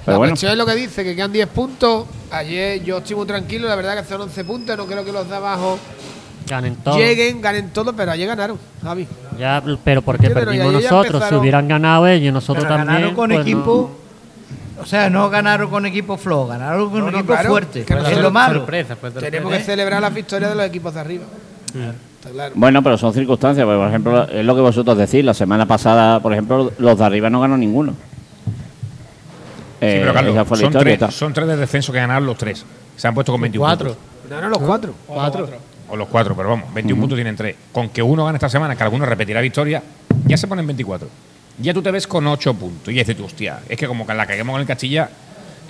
[0.00, 2.06] La Pero bueno, cuestión es lo que dice, que quedan 10 puntos.
[2.30, 4.76] Ayer yo estoy muy tranquilo, la verdad que son 11 puntos.
[4.76, 5.78] No creo que los de abajo
[6.48, 6.96] Ganen todo.
[6.96, 9.06] lleguen, ganen todo, pero ayer ganaron, Javi.
[9.38, 11.22] Ya, pero porque perdimos nosotros.
[11.28, 12.94] Si hubieran ganado ellos, nosotros Pero también.
[12.96, 13.90] ganaron con pues no.
[14.82, 17.84] O sea, no ganaron con equipo flojo, ganaron con No, un no, equipo claro, fuerte.
[17.84, 18.60] que es lo malo.
[18.60, 21.24] Sorpresa, pues, Tenemos que celebrar las victorias de los equipos de arriba.
[22.32, 22.52] Claro.
[22.54, 23.64] bueno, pero son circunstancias.
[23.64, 25.24] porque, por ejemplo, es lo que vosotros decís.
[25.24, 27.92] La semana pasada, por ejemplo, los de arriba no ganó ninguno.
[27.92, 30.98] Sí, Eh, pero Carlos, fue la son, historia.
[30.98, 32.64] tres, son tres de descenso que ganaron los tres.
[32.96, 33.88] Se han puesto con 21 Cuatro.
[33.94, 34.04] puntos.
[34.28, 34.94] Ganaron los cuatro.
[35.06, 35.48] Cuatro.
[35.88, 37.56] O los cuatro, pero vamos, 21 puntos tienen tres.
[37.72, 39.82] Con que uno gane esta semana, que alguno repetirá victoria,
[40.26, 41.08] ya se ponen 24.
[41.60, 42.92] Ya tú te ves con 8 puntos.
[42.92, 45.08] Y dices tú, hostia, es que como que la caguemos con el Castilla,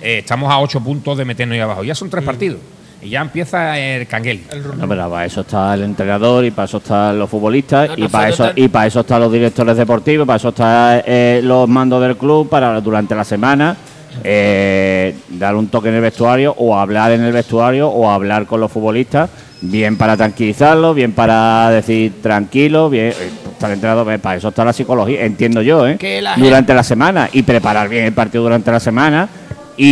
[0.01, 1.83] eh, estamos a 8 puntos de meternos ahí abajo.
[1.83, 2.59] Ya son tres partidos.
[3.01, 4.41] Y ya empieza el canguel.
[4.77, 8.07] No, pero para eso está el entrenador y para eso están los futbolistas No, y
[8.07, 11.99] para eso y para eso están los directores deportivos, para eso están eh, los mandos
[11.99, 13.75] del club para durante la semana
[14.23, 18.59] eh, dar un toque en el vestuario o hablar en el vestuario o hablar con
[18.59, 19.29] los futbolistas,
[19.61, 23.13] bien para tranquilizarlos, bien para decir tranquilo, bien
[23.61, 25.97] está el entrenador, eh, para eso está la psicología, entiendo yo, ¿eh?
[26.21, 29.29] La durante la semana y preparar bien el partido durante la semana
[29.77, 29.83] y,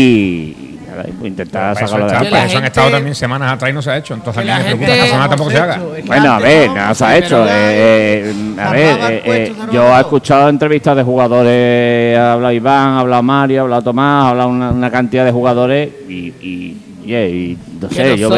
[1.21, 2.25] y intentar sacarlo adelante.
[2.25, 4.15] Que para la eso han estado también semanas atrás y no se ha hecho.
[4.15, 5.79] Entonces a mí la me preocupa que esta semana tampoco se haga.
[6.05, 7.45] Bueno, a ver, no, se ha hecho.
[7.45, 12.53] eh, eh, a ver, eh, eh, de yo he escuchado entrevistas de jugadores, ha hablado
[12.53, 16.33] Iván, ha hablado Mario, ha hablado Tomás, ha hablado una, una cantidad de jugadores y,
[16.41, 18.29] y, y, y no sé, yo,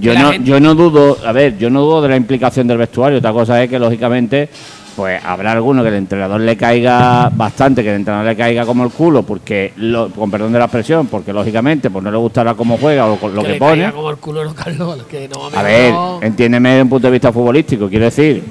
[0.00, 2.66] yo que no, gente- yo no dudo, a ver, yo no dudo de la implicación
[2.66, 3.18] del vestuario.
[3.18, 4.48] Otra cosa es que lógicamente,
[4.96, 8.84] pues habrá alguno que el entrenador le caiga bastante, que el entrenador le caiga como
[8.84, 12.54] el culo, porque, lo- con perdón de la expresión, porque lógicamente pues no le gustará
[12.54, 13.82] cómo juega o lo que, le pone.
[13.82, 15.02] caiga como el culo, Carlos.
[15.10, 18.42] Que no, A ver, no- entiéndeme desde un punto de vista futbolístico, quiero decir,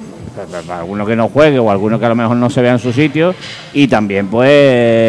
[0.70, 2.92] alguno que no juegue o alguno que a lo mejor no se vea en su
[2.92, 3.34] sitio
[3.72, 4.48] y también pues...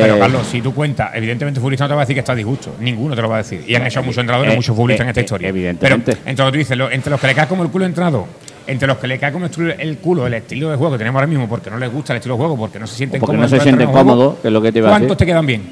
[0.03, 2.75] Pero Carlos, si tú cuentas, evidentemente futbolista no te va a decir que está disgusto.
[2.79, 3.63] Ninguno te lo va a decir.
[3.67, 5.49] Y han hecho muchos entrenadores, eh, muchos futbolistas eh, en esta eh, historia.
[5.49, 6.17] evidentemente.
[6.23, 8.25] Pero que tú dices, lo- entre los que le cae como el culo entrenador,
[8.67, 11.27] entre los que le cae como el culo el estilo de juego que tenemos ahora
[11.27, 13.43] mismo porque no les gusta el estilo de juego, porque no se sienten porque no
[13.43, 15.17] cómodos se sienten cómodos, que es lo que te iba a ¿Cuántos decir.
[15.17, 15.63] te quedan bien?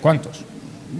[0.00, 0.43] ¿Cuántos?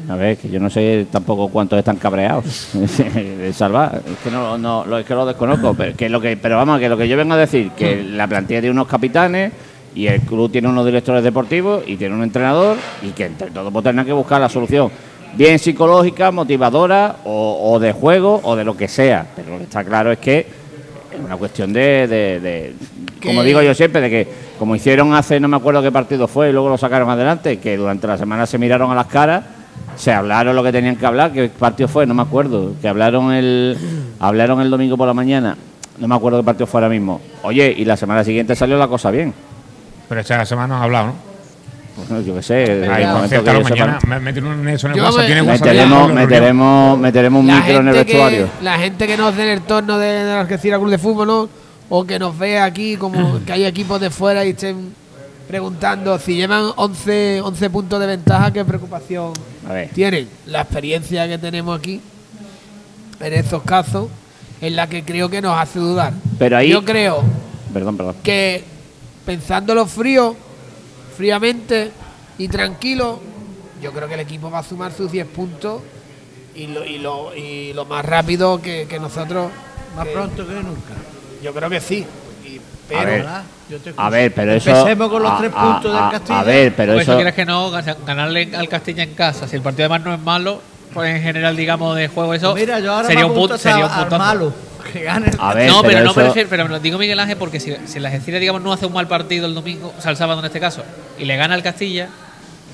[0.09, 4.03] A ver, que yo no sé tampoco cuántos están cabreados de salvar.
[4.07, 5.75] Es que no, no, lo, es que lo desconozco.
[5.75, 8.27] Pero, que lo que, pero vamos, que lo que yo vengo a decir, que la
[8.27, 9.53] plantilla tiene unos capitanes
[9.95, 13.73] y el club tiene unos directores deportivos y tiene un entrenador y que entre todos
[13.73, 14.91] pues tendrán que buscar la solución.
[15.37, 19.27] Bien psicológica, motivadora o, o de juego o de lo que sea.
[19.35, 22.75] Pero lo que está claro es que es una cuestión de, de- de-
[23.23, 24.29] como digo yo siempre, de que
[24.59, 27.77] como hicieron hace, no me acuerdo qué partido fue, y luego lo sacaron adelante, que
[27.77, 29.43] durante la semana se miraron a las caras,
[29.97, 33.33] se hablaron lo que tenían que hablar, qué partido fue, no me acuerdo, que hablaron
[33.33, 33.77] el,
[34.21, 35.57] hablaron el domingo por la mañana,
[35.99, 37.21] no me acuerdo qué partido fue ahora mismo.
[37.43, 39.33] Oye, y la semana siguiente salió la cosa bien.
[40.09, 41.15] Pero esta semana has hablado, ¿no?
[41.97, 45.43] Bueno, yo qué sé, yo sepa- mañana, me- meten un eso en el WhatsApp, me-
[45.43, 48.49] meteremos, meteremos, meteremos un la micro en el vestuario.
[48.59, 50.99] que, la gente que nos dé en el torno de, de la Algeciras Club de
[50.99, 51.49] Fútbol, ¿no?
[51.91, 54.93] O que nos vea aquí como que hay equipos de fuera y estén
[55.49, 59.33] preguntando si llevan 11, 11 puntos de ventaja, qué preocupación
[59.69, 59.91] A ver.
[59.91, 60.29] tienen.
[60.47, 62.01] La experiencia que tenemos aquí
[63.21, 64.09] en estos casos
[64.61, 66.13] es la que creo que nos hace dudar.
[66.39, 67.23] Pero ahí- Yo creo
[67.73, 68.17] Perdón, perdón.
[68.23, 68.65] que
[69.27, 70.35] pensándolo frío,
[71.17, 71.91] fríamente
[72.39, 73.21] y tranquilo,
[73.83, 75.83] yo creo que el equipo va a sumar sus 10 puntos
[76.55, 79.51] y lo, y lo, y lo más rápido que, que nosotros.
[79.97, 80.95] Más que- pronto que nunca.
[81.43, 82.05] Yo creo que sí.
[82.45, 83.29] Y- A pero
[83.97, 84.71] A ver, pero eso.
[84.71, 86.41] Empecemos con los a- tres a- puntos del Castilla.
[86.41, 87.15] A ver, pero Por eso.
[87.17, 90.21] quieres que no, gan- ganarle al Castilla en casa, si el partido además no es
[90.21, 90.61] malo,
[90.93, 93.59] pues en general, digamos, de juego, eso Pues Mira, yo ahora sería, me un punto,
[93.59, 94.19] sería un al puntazo.
[94.19, 94.53] malo.
[94.93, 96.99] Que gane el A ver, no, pero, no eso- me refiero, pero me lo digo
[96.99, 99.93] Miguel Ángel porque si, si la Algeciras, digamos, no hace un mal partido el domingo,
[99.97, 100.83] o sea, el sábado en este caso,
[101.19, 102.09] y le gana al Castilla,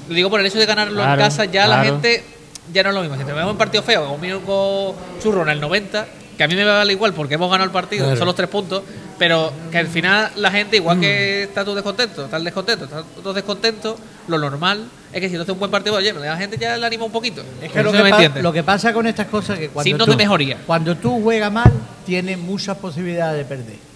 [0.09, 1.85] lo digo por el hecho de ganarlo en Claro, casa, ya la claro.
[1.85, 2.25] gente
[2.73, 3.17] ya no es lo mismo.
[3.17, 6.55] Si te vemos un partido feo, un minuto churro en el 90, que a mí
[6.57, 8.83] me vale igual porque hemos ganado el partido, son los tres puntos,
[9.21, 13.03] pero que al final la gente, igual que está tú descontento, está el descontento, está
[13.23, 13.97] todos descontentos,
[14.27, 16.87] lo normal es que si no hace un buen partido, oye, la gente ya le
[16.87, 17.43] anima un poquito.
[17.61, 20.07] Es que lo Eso que, lo que pasa con estas cosas es que cuando Signos
[20.07, 20.57] tú, de mejoría.
[20.67, 21.71] cuando tú juegas mal,
[22.07, 23.90] tienes muchas posibilidades de perder.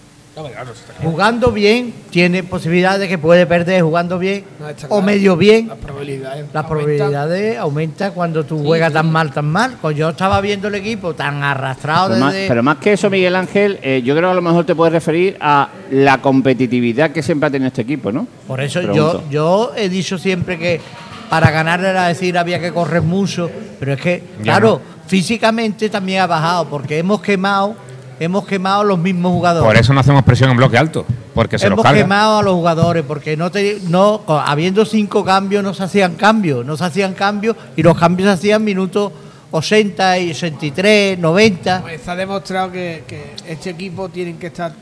[1.01, 5.67] Jugando bien, tiene posibilidad de que puede perder jugando bien No, o medio bien.
[5.67, 6.45] Las probabilidades.
[6.53, 6.65] Las aumentan.
[6.67, 9.77] probabilidades aumentan cuando tú juegas tan mal, tan mal.
[9.81, 13.35] Pues yo estaba viendo el equipo tan arrastrado Pero más, pero más que eso, Miguel
[13.35, 17.23] Ángel, eh, yo creo que a lo mejor te puedes referir a la competitividad que
[17.23, 18.27] siempre ha tenido este equipo, ¿no?
[18.47, 19.23] Por eso Pregunto.
[19.29, 20.81] yo, yo he dicho siempre que
[21.29, 26.21] para ganar era decir había que correr mucho, pero es que, Ya claro, físicamente también
[26.21, 27.75] ha bajado, porque hemos quemado,
[28.19, 29.67] hemos quemado los mismos jugadores.
[29.67, 32.53] Por eso no hacemos presión en bloque alto, porque se los hemos quemado a los
[32.53, 37.13] jugadores, porque no te, no, habiendo cinco cambios no se hacían cambios, no se hacían
[37.13, 39.11] cambios y los cambios se hacían minutos
[39.51, 41.81] 80 y 63, 90.
[41.81, 44.73] Pues está demostrado que, que este equipo tienen que estar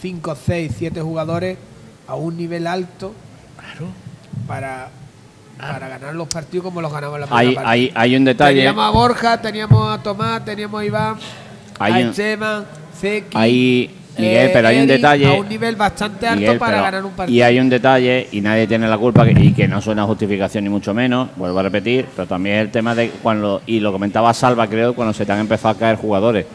[0.00, 1.58] 5, 6, 7 jugadores
[2.06, 3.12] a un nivel alto
[4.46, 4.88] para,
[5.58, 7.70] para ganar los partidos como los ganamos en la primera Hay, parte.
[7.70, 8.56] hay, hay un detalle.
[8.58, 11.16] Teníamos a Borja, teníamos a Tomás, teníamos a Iván,
[11.78, 12.64] Hay a un- Esteban,
[12.98, 15.26] Zeki, Hay, Miguel, eh, pero hay un detalle.
[15.26, 17.36] A un nivel bastante alto Miguel, para pero- ganar un partido.
[17.36, 20.64] Y hay un detalle, y nadie tiene la culpa, que- y que no suena justificación
[20.64, 24.32] ni mucho menos, vuelvo a repetir, pero también el tema de cuando, y lo comentaba
[24.32, 26.46] Salva, creo, cuando se te han empezado a caer jugadores.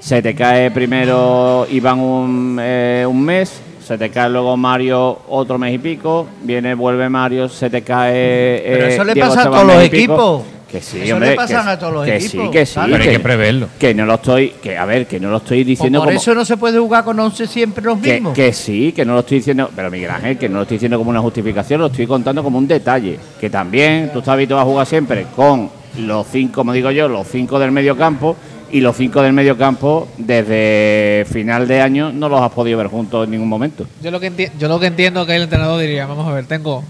[0.00, 5.58] Se te cae primero Iván un, eh, un mes, se te cae luego Mario otro
[5.58, 8.60] mes y pico, viene, vuelve Mario, se te cae.
[8.64, 10.42] Pero eh, eso le Diego pasa a todos los equipos.
[10.70, 11.30] Que sí, Eso hombre.
[11.30, 12.78] le pasan que, a todos los que equipos, sí, que sí.
[12.84, 13.68] Pero hay que preverlo.
[13.78, 16.20] Que no lo estoy, que a ver, que no lo estoy Pues diciendo por como.
[16.20, 18.34] eso no se puede jugar con 11 siempre los Que, mismos.
[18.34, 20.98] que sí, que no lo estoy diciendo, pero Miguel Ángel, que no lo estoy diciendo
[20.98, 23.18] como una justificación, lo estoy contando como un detalle.
[23.40, 27.26] Que también tú estás habituado a jugar siempre con los cinco, como digo yo, los
[27.26, 28.36] cinco del medio campo,
[28.70, 32.88] y los cinco del medio campo desde final de año no los has podido ver
[32.88, 33.86] juntos en ningún momento.
[34.02, 36.44] Yo lo que enti- yo lo que entiendo que el entrenador diría, vamos a ver,
[36.44, 36.84] tengo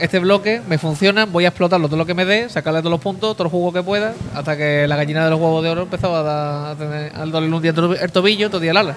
[0.00, 3.00] este bloque, me funciona, voy a explotarlo todo lo que me dé, sacarle todos los
[3.00, 5.82] puntos, todo el jugo que pueda, hasta que la gallina de los huevos de oro
[5.82, 8.70] empezaba a, dar, a tener, a dolerle un día el tobi- el tobillo, otro día
[8.72, 8.94] el ala.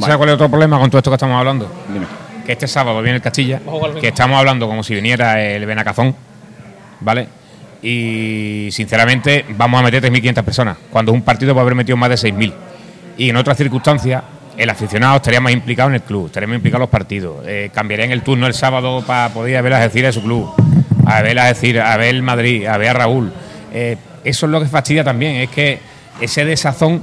[0.00, 1.70] ¿Sabes cuál es otro problema con todo esto que estamos hablando?
[1.92, 2.06] Dime.
[2.44, 3.60] Que este sábado viene el Castilla,
[4.00, 6.14] que estamos hablando como si viniera el Benacazón,
[7.00, 7.28] ¿vale?
[7.82, 12.10] Y sinceramente vamos a meter 3.500 personas, cuando es un partido puede haber metido más
[12.10, 12.52] de 6.000.
[13.16, 14.22] Y en otras circunstancias,
[14.56, 17.70] el aficionado estaría más implicado en el club, estaría más implicado en los partidos, eh,
[17.72, 20.50] cambiarían el turno el sábado para poder ver las decir de su club,
[21.06, 23.32] a ver las decir, a ver el Madrid, a ver a Raúl.
[23.72, 25.78] Eh, eso es lo que fastidia también, es que
[26.20, 27.02] ese desazón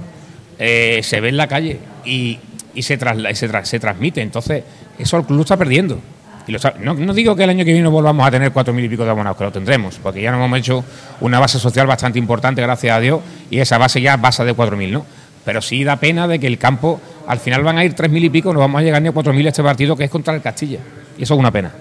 [0.57, 2.39] eh, se ve en la calle y,
[2.79, 4.21] se, transmite.
[4.21, 4.63] Entonces,
[4.97, 5.99] eso el club está perdiendo.
[6.47, 8.83] Lo está- no, no digo que el año que viene volvamos a tener cuatro mil
[8.85, 10.83] y pico de abonados, que lo tendremos, porque ya nos hemos hecho
[11.19, 14.75] una base social bastante importante, gracias a Dios, y esa base ya basa de cuatro
[14.77, 15.05] mil, ¿no?
[15.45, 16.99] Pero sí da pena de que el campo,
[17.31, 19.11] al final van a ir tres mil y pico, no vamos a llegar ni a
[19.13, 20.79] cuatro mil este partido, que es contra el Castilla.
[21.17, 21.71] Y eso es una pena.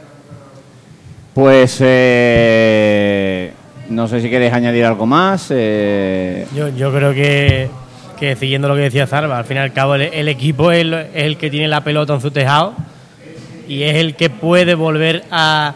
[1.35, 3.53] Pues eh,
[3.89, 5.49] no sé si queréis añadir algo más.
[5.51, 7.69] eh, Yo, yo creo que,
[8.19, 10.83] que siguiendo lo que decía Zarba, al fin y al cabo el, el equipo es
[10.83, 12.75] el, es el que tiene la pelota en su tejado
[13.69, 15.75] y es el que puede volver a,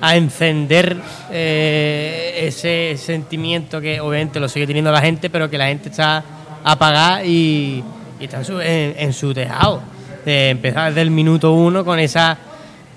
[0.00, 0.96] a encender
[1.30, 6.22] eh, ese sentimiento que obviamente lo sigue teniendo la gente, pero que la gente está
[6.64, 7.82] apagada y,
[8.22, 9.82] y está en su, en- en su tejado.
[10.24, 12.38] De empezar desde el minuto uno con esa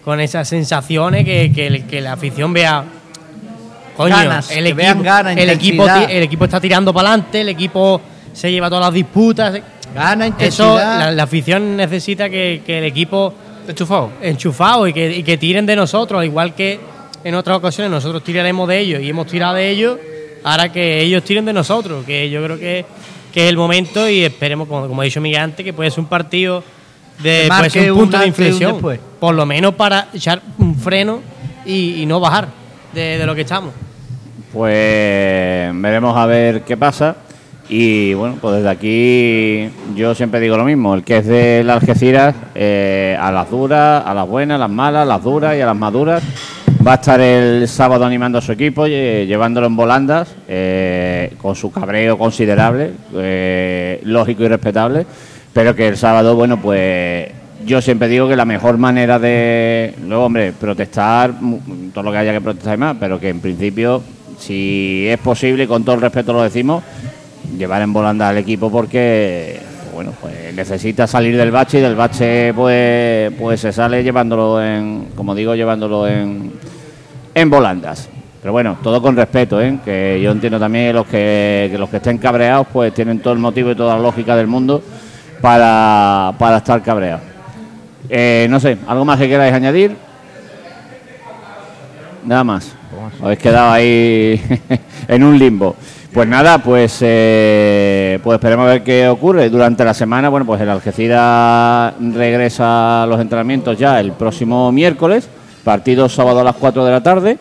[0.03, 2.83] con esas sensaciones que, que, que la afición vea
[3.97, 8.01] Coño, Ganas, el equipo, vean ganas, el, equipo, el está tirando para adelante, el equipo
[8.33, 9.53] se lleva todas las disputas.
[9.95, 10.99] Gana Eso, intensidad.
[10.99, 13.33] la, la afición necesita que, que el equipo
[13.67, 14.11] Enchufado.
[14.21, 16.77] enchufado y que, y que tiren de nosotros, al igual que
[17.23, 19.97] en otras ocasiones nosotros tiraremos de ellos y hemos tirado de ellos,
[20.43, 22.85] ahora que ellos tiren de nosotros, que yo creo que,
[23.35, 25.99] que es el momento y esperemos, como, como ha dicho Miguel antes, que puede ser
[25.99, 26.63] un partido
[27.21, 28.81] de un un punto de inflexión,
[29.19, 31.19] por lo menos para echar un freno
[31.65, 32.47] y, y no bajar
[32.93, 33.73] de, de lo que estamos.
[34.53, 37.17] Pues veremos a ver qué pasa.
[37.67, 41.81] Y bueno, pues desde aquí yo siempre digo lo mismo, el que es de las
[41.81, 45.61] Algeciras, eh, a las duras, a las buenas, a las malas, a las duras y
[45.61, 46.23] a las maduras,
[46.85, 51.55] va a estar el sábado animando a su equipo, eh, llevándolo en volandas, eh, con
[51.55, 55.05] su cabreo considerable, eh, lógico y respetable,
[55.51, 57.27] pero que el sábado, bueno, pues
[57.65, 61.33] yo siempre digo que la mejor manera de, luego, hombre, protestar,
[61.91, 64.03] todo lo que haya que protestar y más, pero que en principio,
[64.37, 66.83] si es posible, y con todo el respeto lo decimos,
[67.57, 69.59] llevar en volanda al equipo porque,
[69.91, 75.07] bueno, pues necesita salir del bache y del bache, pues, pues se sale llevándolo en,
[75.15, 76.53] como digo, llevándolo en,
[77.35, 78.09] en volandas.
[78.41, 79.77] Pero bueno, todo con respeto, ¿eh?
[79.85, 83.39] que yo entiendo también los que, que los que estén cabreados, pues tienen todo el
[83.39, 84.81] motivo y toda la lógica del mundo
[85.41, 87.21] para, para estar cabreados.
[88.09, 89.95] Eh, no sé, ¿algo más que queráis añadir?
[92.23, 92.75] Nada más.
[93.17, 94.41] Os habéis quedado ahí
[95.07, 95.75] en un limbo.
[96.13, 99.49] Pues nada, pues, eh, pues esperemos a ver qué ocurre.
[99.49, 105.27] Durante la semana, bueno, pues el Algeciras regresa a los entrenamientos ya el próximo miércoles,
[105.65, 107.37] partido sábado a las 4 de la tarde.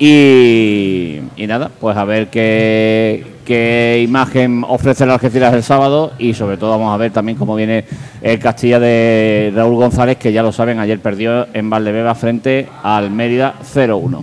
[0.00, 6.34] Y, y nada, pues a ver qué, qué imagen ofrece el Algeciras el sábado y
[6.34, 7.84] sobre todo vamos a ver también cómo viene
[8.22, 13.10] el Castilla de Raúl González, que ya lo saben, ayer perdió en Valdebeba frente al
[13.10, 14.22] Mérida 0-1.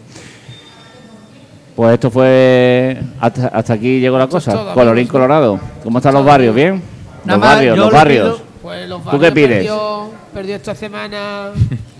[1.75, 2.97] Pues esto fue.
[3.19, 4.53] Hasta, hasta aquí llegó la cosa.
[4.53, 5.07] todo, Colorín.
[5.07, 5.59] Colorado.
[5.83, 6.55] ¿Cómo están los barrios?
[6.55, 6.81] ¿Bien?
[7.25, 8.35] Nada Los barrios, los barrios.
[8.37, 9.49] pido- Pues los ¿Tú qué Barrios pides?
[9.57, 11.49] Perdió, perdió esta semana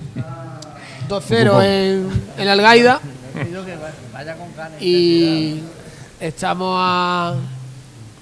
[1.07, 2.99] 2-0 en, en Algaida.
[4.79, 5.59] Y
[6.19, 7.35] estamos a,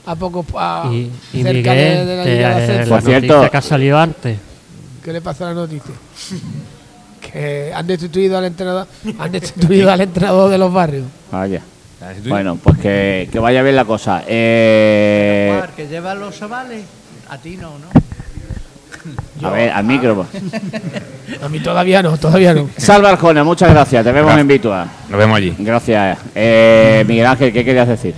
[0.05, 2.89] a poco a, Y, y cerca Miguel, de, de la de ascenso.
[2.89, 4.37] Por cierto- noticia que ha salido antes.
[5.03, 5.93] ¿Qué le pasó a la noticia?
[7.21, 11.05] que han destituido al entrenador, han destituido al entrenador de los barrios.
[11.31, 11.61] Vaya.
[12.27, 14.23] Bueno, pues que, que vaya bien la cosa.
[14.27, 16.83] Eh, Omar, que lleva los chavales,
[17.29, 17.87] a ti no, ¿no?
[19.43, 20.25] A ver, al micro.
[21.41, 22.69] A mí todavía no, todavía no.
[22.77, 24.03] Salva Arjona, muchas gracias.
[24.03, 24.41] Te vemos Gracias.
[24.41, 24.87] en Vitua.
[25.09, 25.55] Nos vemos allí.
[25.59, 26.17] Gracias.
[26.35, 28.13] Eh, Miguel Ángel, ¿qué querías decir?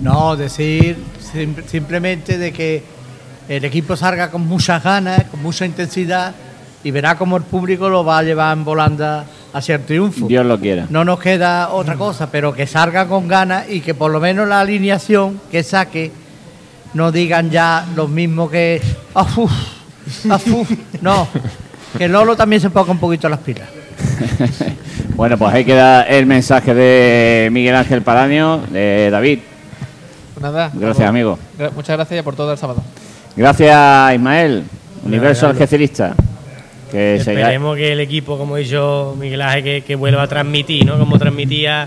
[0.00, 2.82] No, decir sim- simplemente de que
[3.48, 6.34] el equipo salga con muchas ganas, con mucha intensidad
[6.82, 10.26] y verá cómo el público lo va a llevar en volanda hacia el triunfo.
[10.28, 10.86] Dios lo quiera.
[10.88, 14.48] No nos queda otra cosa, pero que salga con ganas y que por lo menos
[14.48, 16.12] la alineación que saque
[16.94, 18.80] no digan ya los mismos que.
[19.14, 19.52] "Afuf,
[20.30, 20.70] afuf".
[21.02, 21.26] No,
[21.96, 23.68] que Lolo también se ponga un poquito las pilas.
[25.16, 29.40] Bueno, pues ahí queda el mensaje de Miguel Ángel Paraño, de David.
[30.32, 30.70] Pues nada.
[30.72, 31.38] Gracias, amigo.
[31.58, 32.82] Gra- Muchas gracias por todo el sábado.
[33.36, 34.64] Gracias, Ismael,
[35.04, 35.52] Universo.
[35.52, 40.26] Que se Esperemos que el equipo, como he dicho Miguel Ángel, que, que vuelva a
[40.26, 40.98] transmitir, ¿no?
[40.98, 41.86] Como transmitía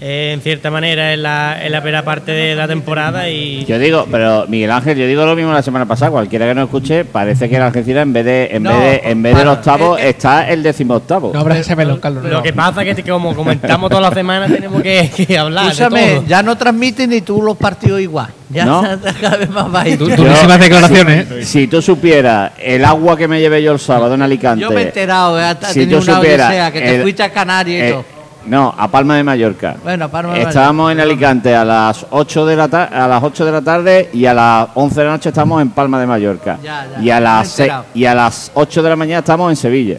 [0.00, 3.78] eh, en cierta manera en la, en la primera parte de la temporada y Yo
[3.78, 6.10] digo, pero Miguel Ángel, yo digo lo mismo la semana pasada.
[6.10, 9.10] Cualquiera que no escuche, parece que el Algeciras en vez de en No, vez de
[9.10, 11.30] en vez del octavo está el decimoctavo.
[11.32, 12.24] No abras ese melón, Carlos.
[12.24, 15.70] lo que pasa es que como comentamos todas las semanas tenemos que, que hablar de
[15.70, 16.24] Escúchame, todo.
[16.26, 18.28] ya no transmiten ni tú los partidos igual.
[18.50, 18.82] Ya ¿No?
[19.20, 20.04] cada vez más bajito.
[20.04, 21.44] Du- durísimas declaraciones, ¿eh?
[21.44, 24.60] Si tú supieras el agua que me llevé yo el sábado en Alicante.
[24.62, 27.22] Yo me he enterado, eh, hasta si tú una supieras odisea, que te el- fuiste
[27.22, 28.15] a Canarias y eh, todo.
[28.46, 29.76] No, a Palma de Mallorca.
[29.82, 31.00] Bueno, a Palma de Estábamos en.
[31.00, 34.68] Alicante a las 8 de la a las 8 de la tarde y a las
[34.74, 36.58] 11 de la noche estamos en Palma de Mallorca.
[36.62, 37.62] Ya, ya, y a las
[37.94, 39.98] y a las 8 de la mañana estamos en Sevilla.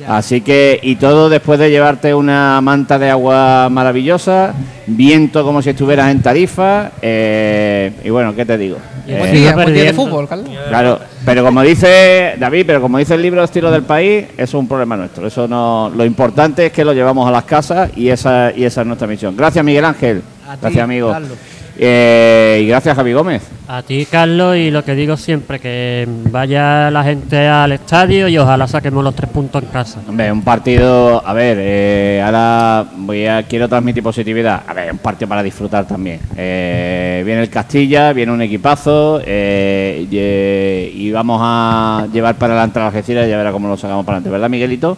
[0.00, 0.16] Ya.
[0.16, 4.54] Así que y todo después de llevarte una manta de agua maravillosa,
[4.86, 8.78] viento como si estuvieras en Tarifa eh, y bueno, ¿qué te digo?
[9.08, 10.50] Y Eh, Buen Sigue día, buen día de fútbol, Carlos.
[10.68, 14.54] Claro, pero como dice David, pero como dice el libro Estilo del País, eso es
[14.54, 15.26] un problema nuestro.
[15.26, 18.82] Eso no, lo importante es que lo llevamos a las casas y esa y esa
[18.82, 19.34] es nuestra misión.
[19.34, 21.38] Gracias Miguel Ángel, A ti, gracias amigo, Carlos.
[21.80, 23.42] Eh, y gracias Javi Gómez.
[23.68, 28.36] A ti, Carlos, y lo que digo siempre, que vaya la gente al estadio y
[28.38, 30.00] ojalá saquemos los tres puntos en casa.
[30.08, 34.62] Hombre, un partido, a ver, eh, ahora voy a quiero transmitir positividad.
[34.66, 36.18] A ver, un partido para disfrutar también.
[36.36, 42.54] Eh, viene el Castilla, viene un equipazo eh, y, eh, y vamos a llevar para
[42.54, 44.96] adelante a la Algeciras y ya verá cómo lo sacamos para adelante, ¿verdad, Miguelito?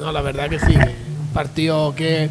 [0.00, 0.74] No, la verdad que sí.
[0.74, 2.28] Un partido que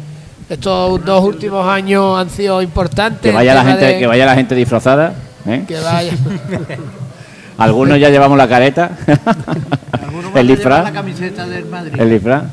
[0.48, 3.22] estos dos últimos años han sido importantes.
[3.30, 5.14] Que vaya la gente, de- que vaya la gente disfrazada.
[5.46, 5.64] ¿eh?
[5.66, 6.12] que vaya.
[7.58, 8.92] Algunos ya llevamos la careta,
[9.92, 12.00] Algunos van el a llevar disfraz, la camiseta del Madrid.
[12.00, 12.44] el disfraz.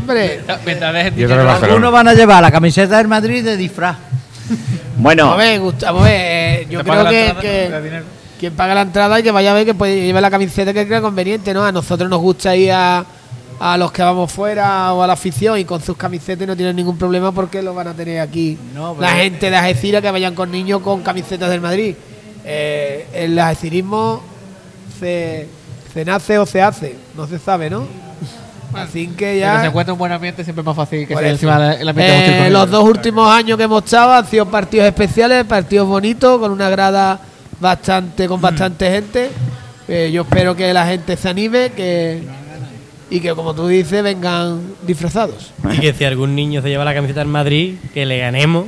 [0.00, 0.40] Hombre.
[1.62, 3.96] Algunos van a llevar la camiseta del Madrid de disfraz.
[4.96, 5.60] Bueno, a ver,
[6.06, 8.02] eh, yo creo que,
[8.38, 10.86] quien paga la entrada y que vaya a ver que puede llevar la camiseta que
[10.86, 11.64] crea conveniente, ¿no?
[11.64, 13.04] A nosotros nos gusta ir a,
[13.60, 16.76] a los que vamos fuera o a la afición y con sus camisetas no tienen
[16.76, 18.58] ningún problema porque lo van a tener aquí.
[18.74, 21.94] No, la gente de Algeciras que vayan con niños con camisetas del Madrid.
[22.44, 24.20] Eh, el algecirismo
[24.98, 25.48] se,
[25.92, 27.86] se nace o se hace, no se sabe, ¿no?
[28.74, 29.60] Así que ya...
[29.60, 32.50] se encuentra un buen ambiente, siempre es más fácil que sea encima del ambiente Eh,
[32.50, 36.68] los dos últimos años que hemos estado han sido partidos especiales, partidos bonitos, con una
[36.68, 37.20] grada
[37.60, 39.30] bastante, con bastante gente.
[39.86, 42.22] Eh, yo espero que la gente se anime que
[43.14, 45.52] y que, como tú dices, vengan disfrazados.
[45.72, 48.66] Y que si algún niño se lleva la camiseta del Madrid, que le ganemos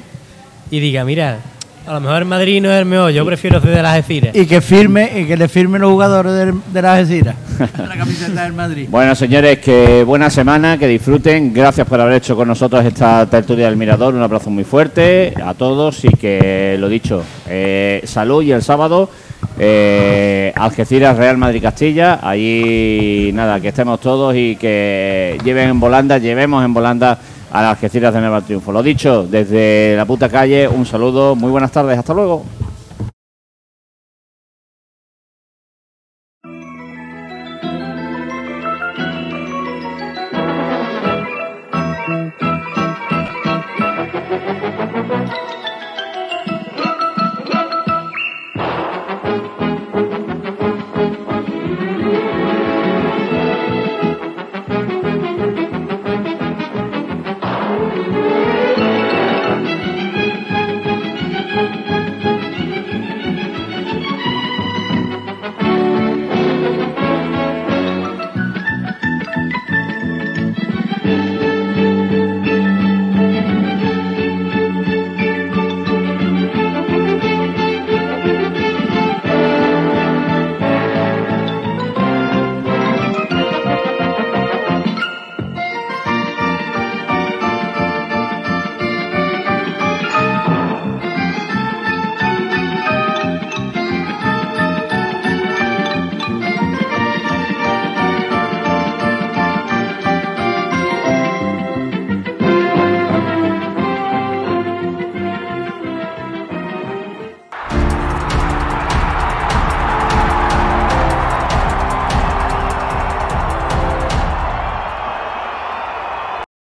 [0.71, 1.41] y diga, mira,
[1.85, 4.37] a lo mejor el Madrid no es el mejor, yo prefiero ser de las Algeciras.
[4.37, 6.33] Y que firme, y que le firmen los jugadores
[6.73, 7.35] de, la Algeciras.
[7.77, 8.87] la camiseta del Madrid.
[8.89, 11.53] bueno señores, que buena semana, que disfruten.
[11.53, 14.15] Gracias por haber hecho con nosotros esta tertulia del Mirador.
[14.15, 19.11] Un abrazo muy fuerte a todos y que, lo dicho, eh, salud y el sábado.
[19.59, 22.21] Eh, Algeciras, Real Madrid, Castilla.
[22.23, 27.19] Ahí nada, que estemos todos y que lleven en volanda, llevemos en volanda
[27.51, 28.73] a las Algeciras de Nueva Triunfo.
[28.73, 32.45] Lo dicho, desde la puta calle, un saludo, muy buenas tardes, hasta luego.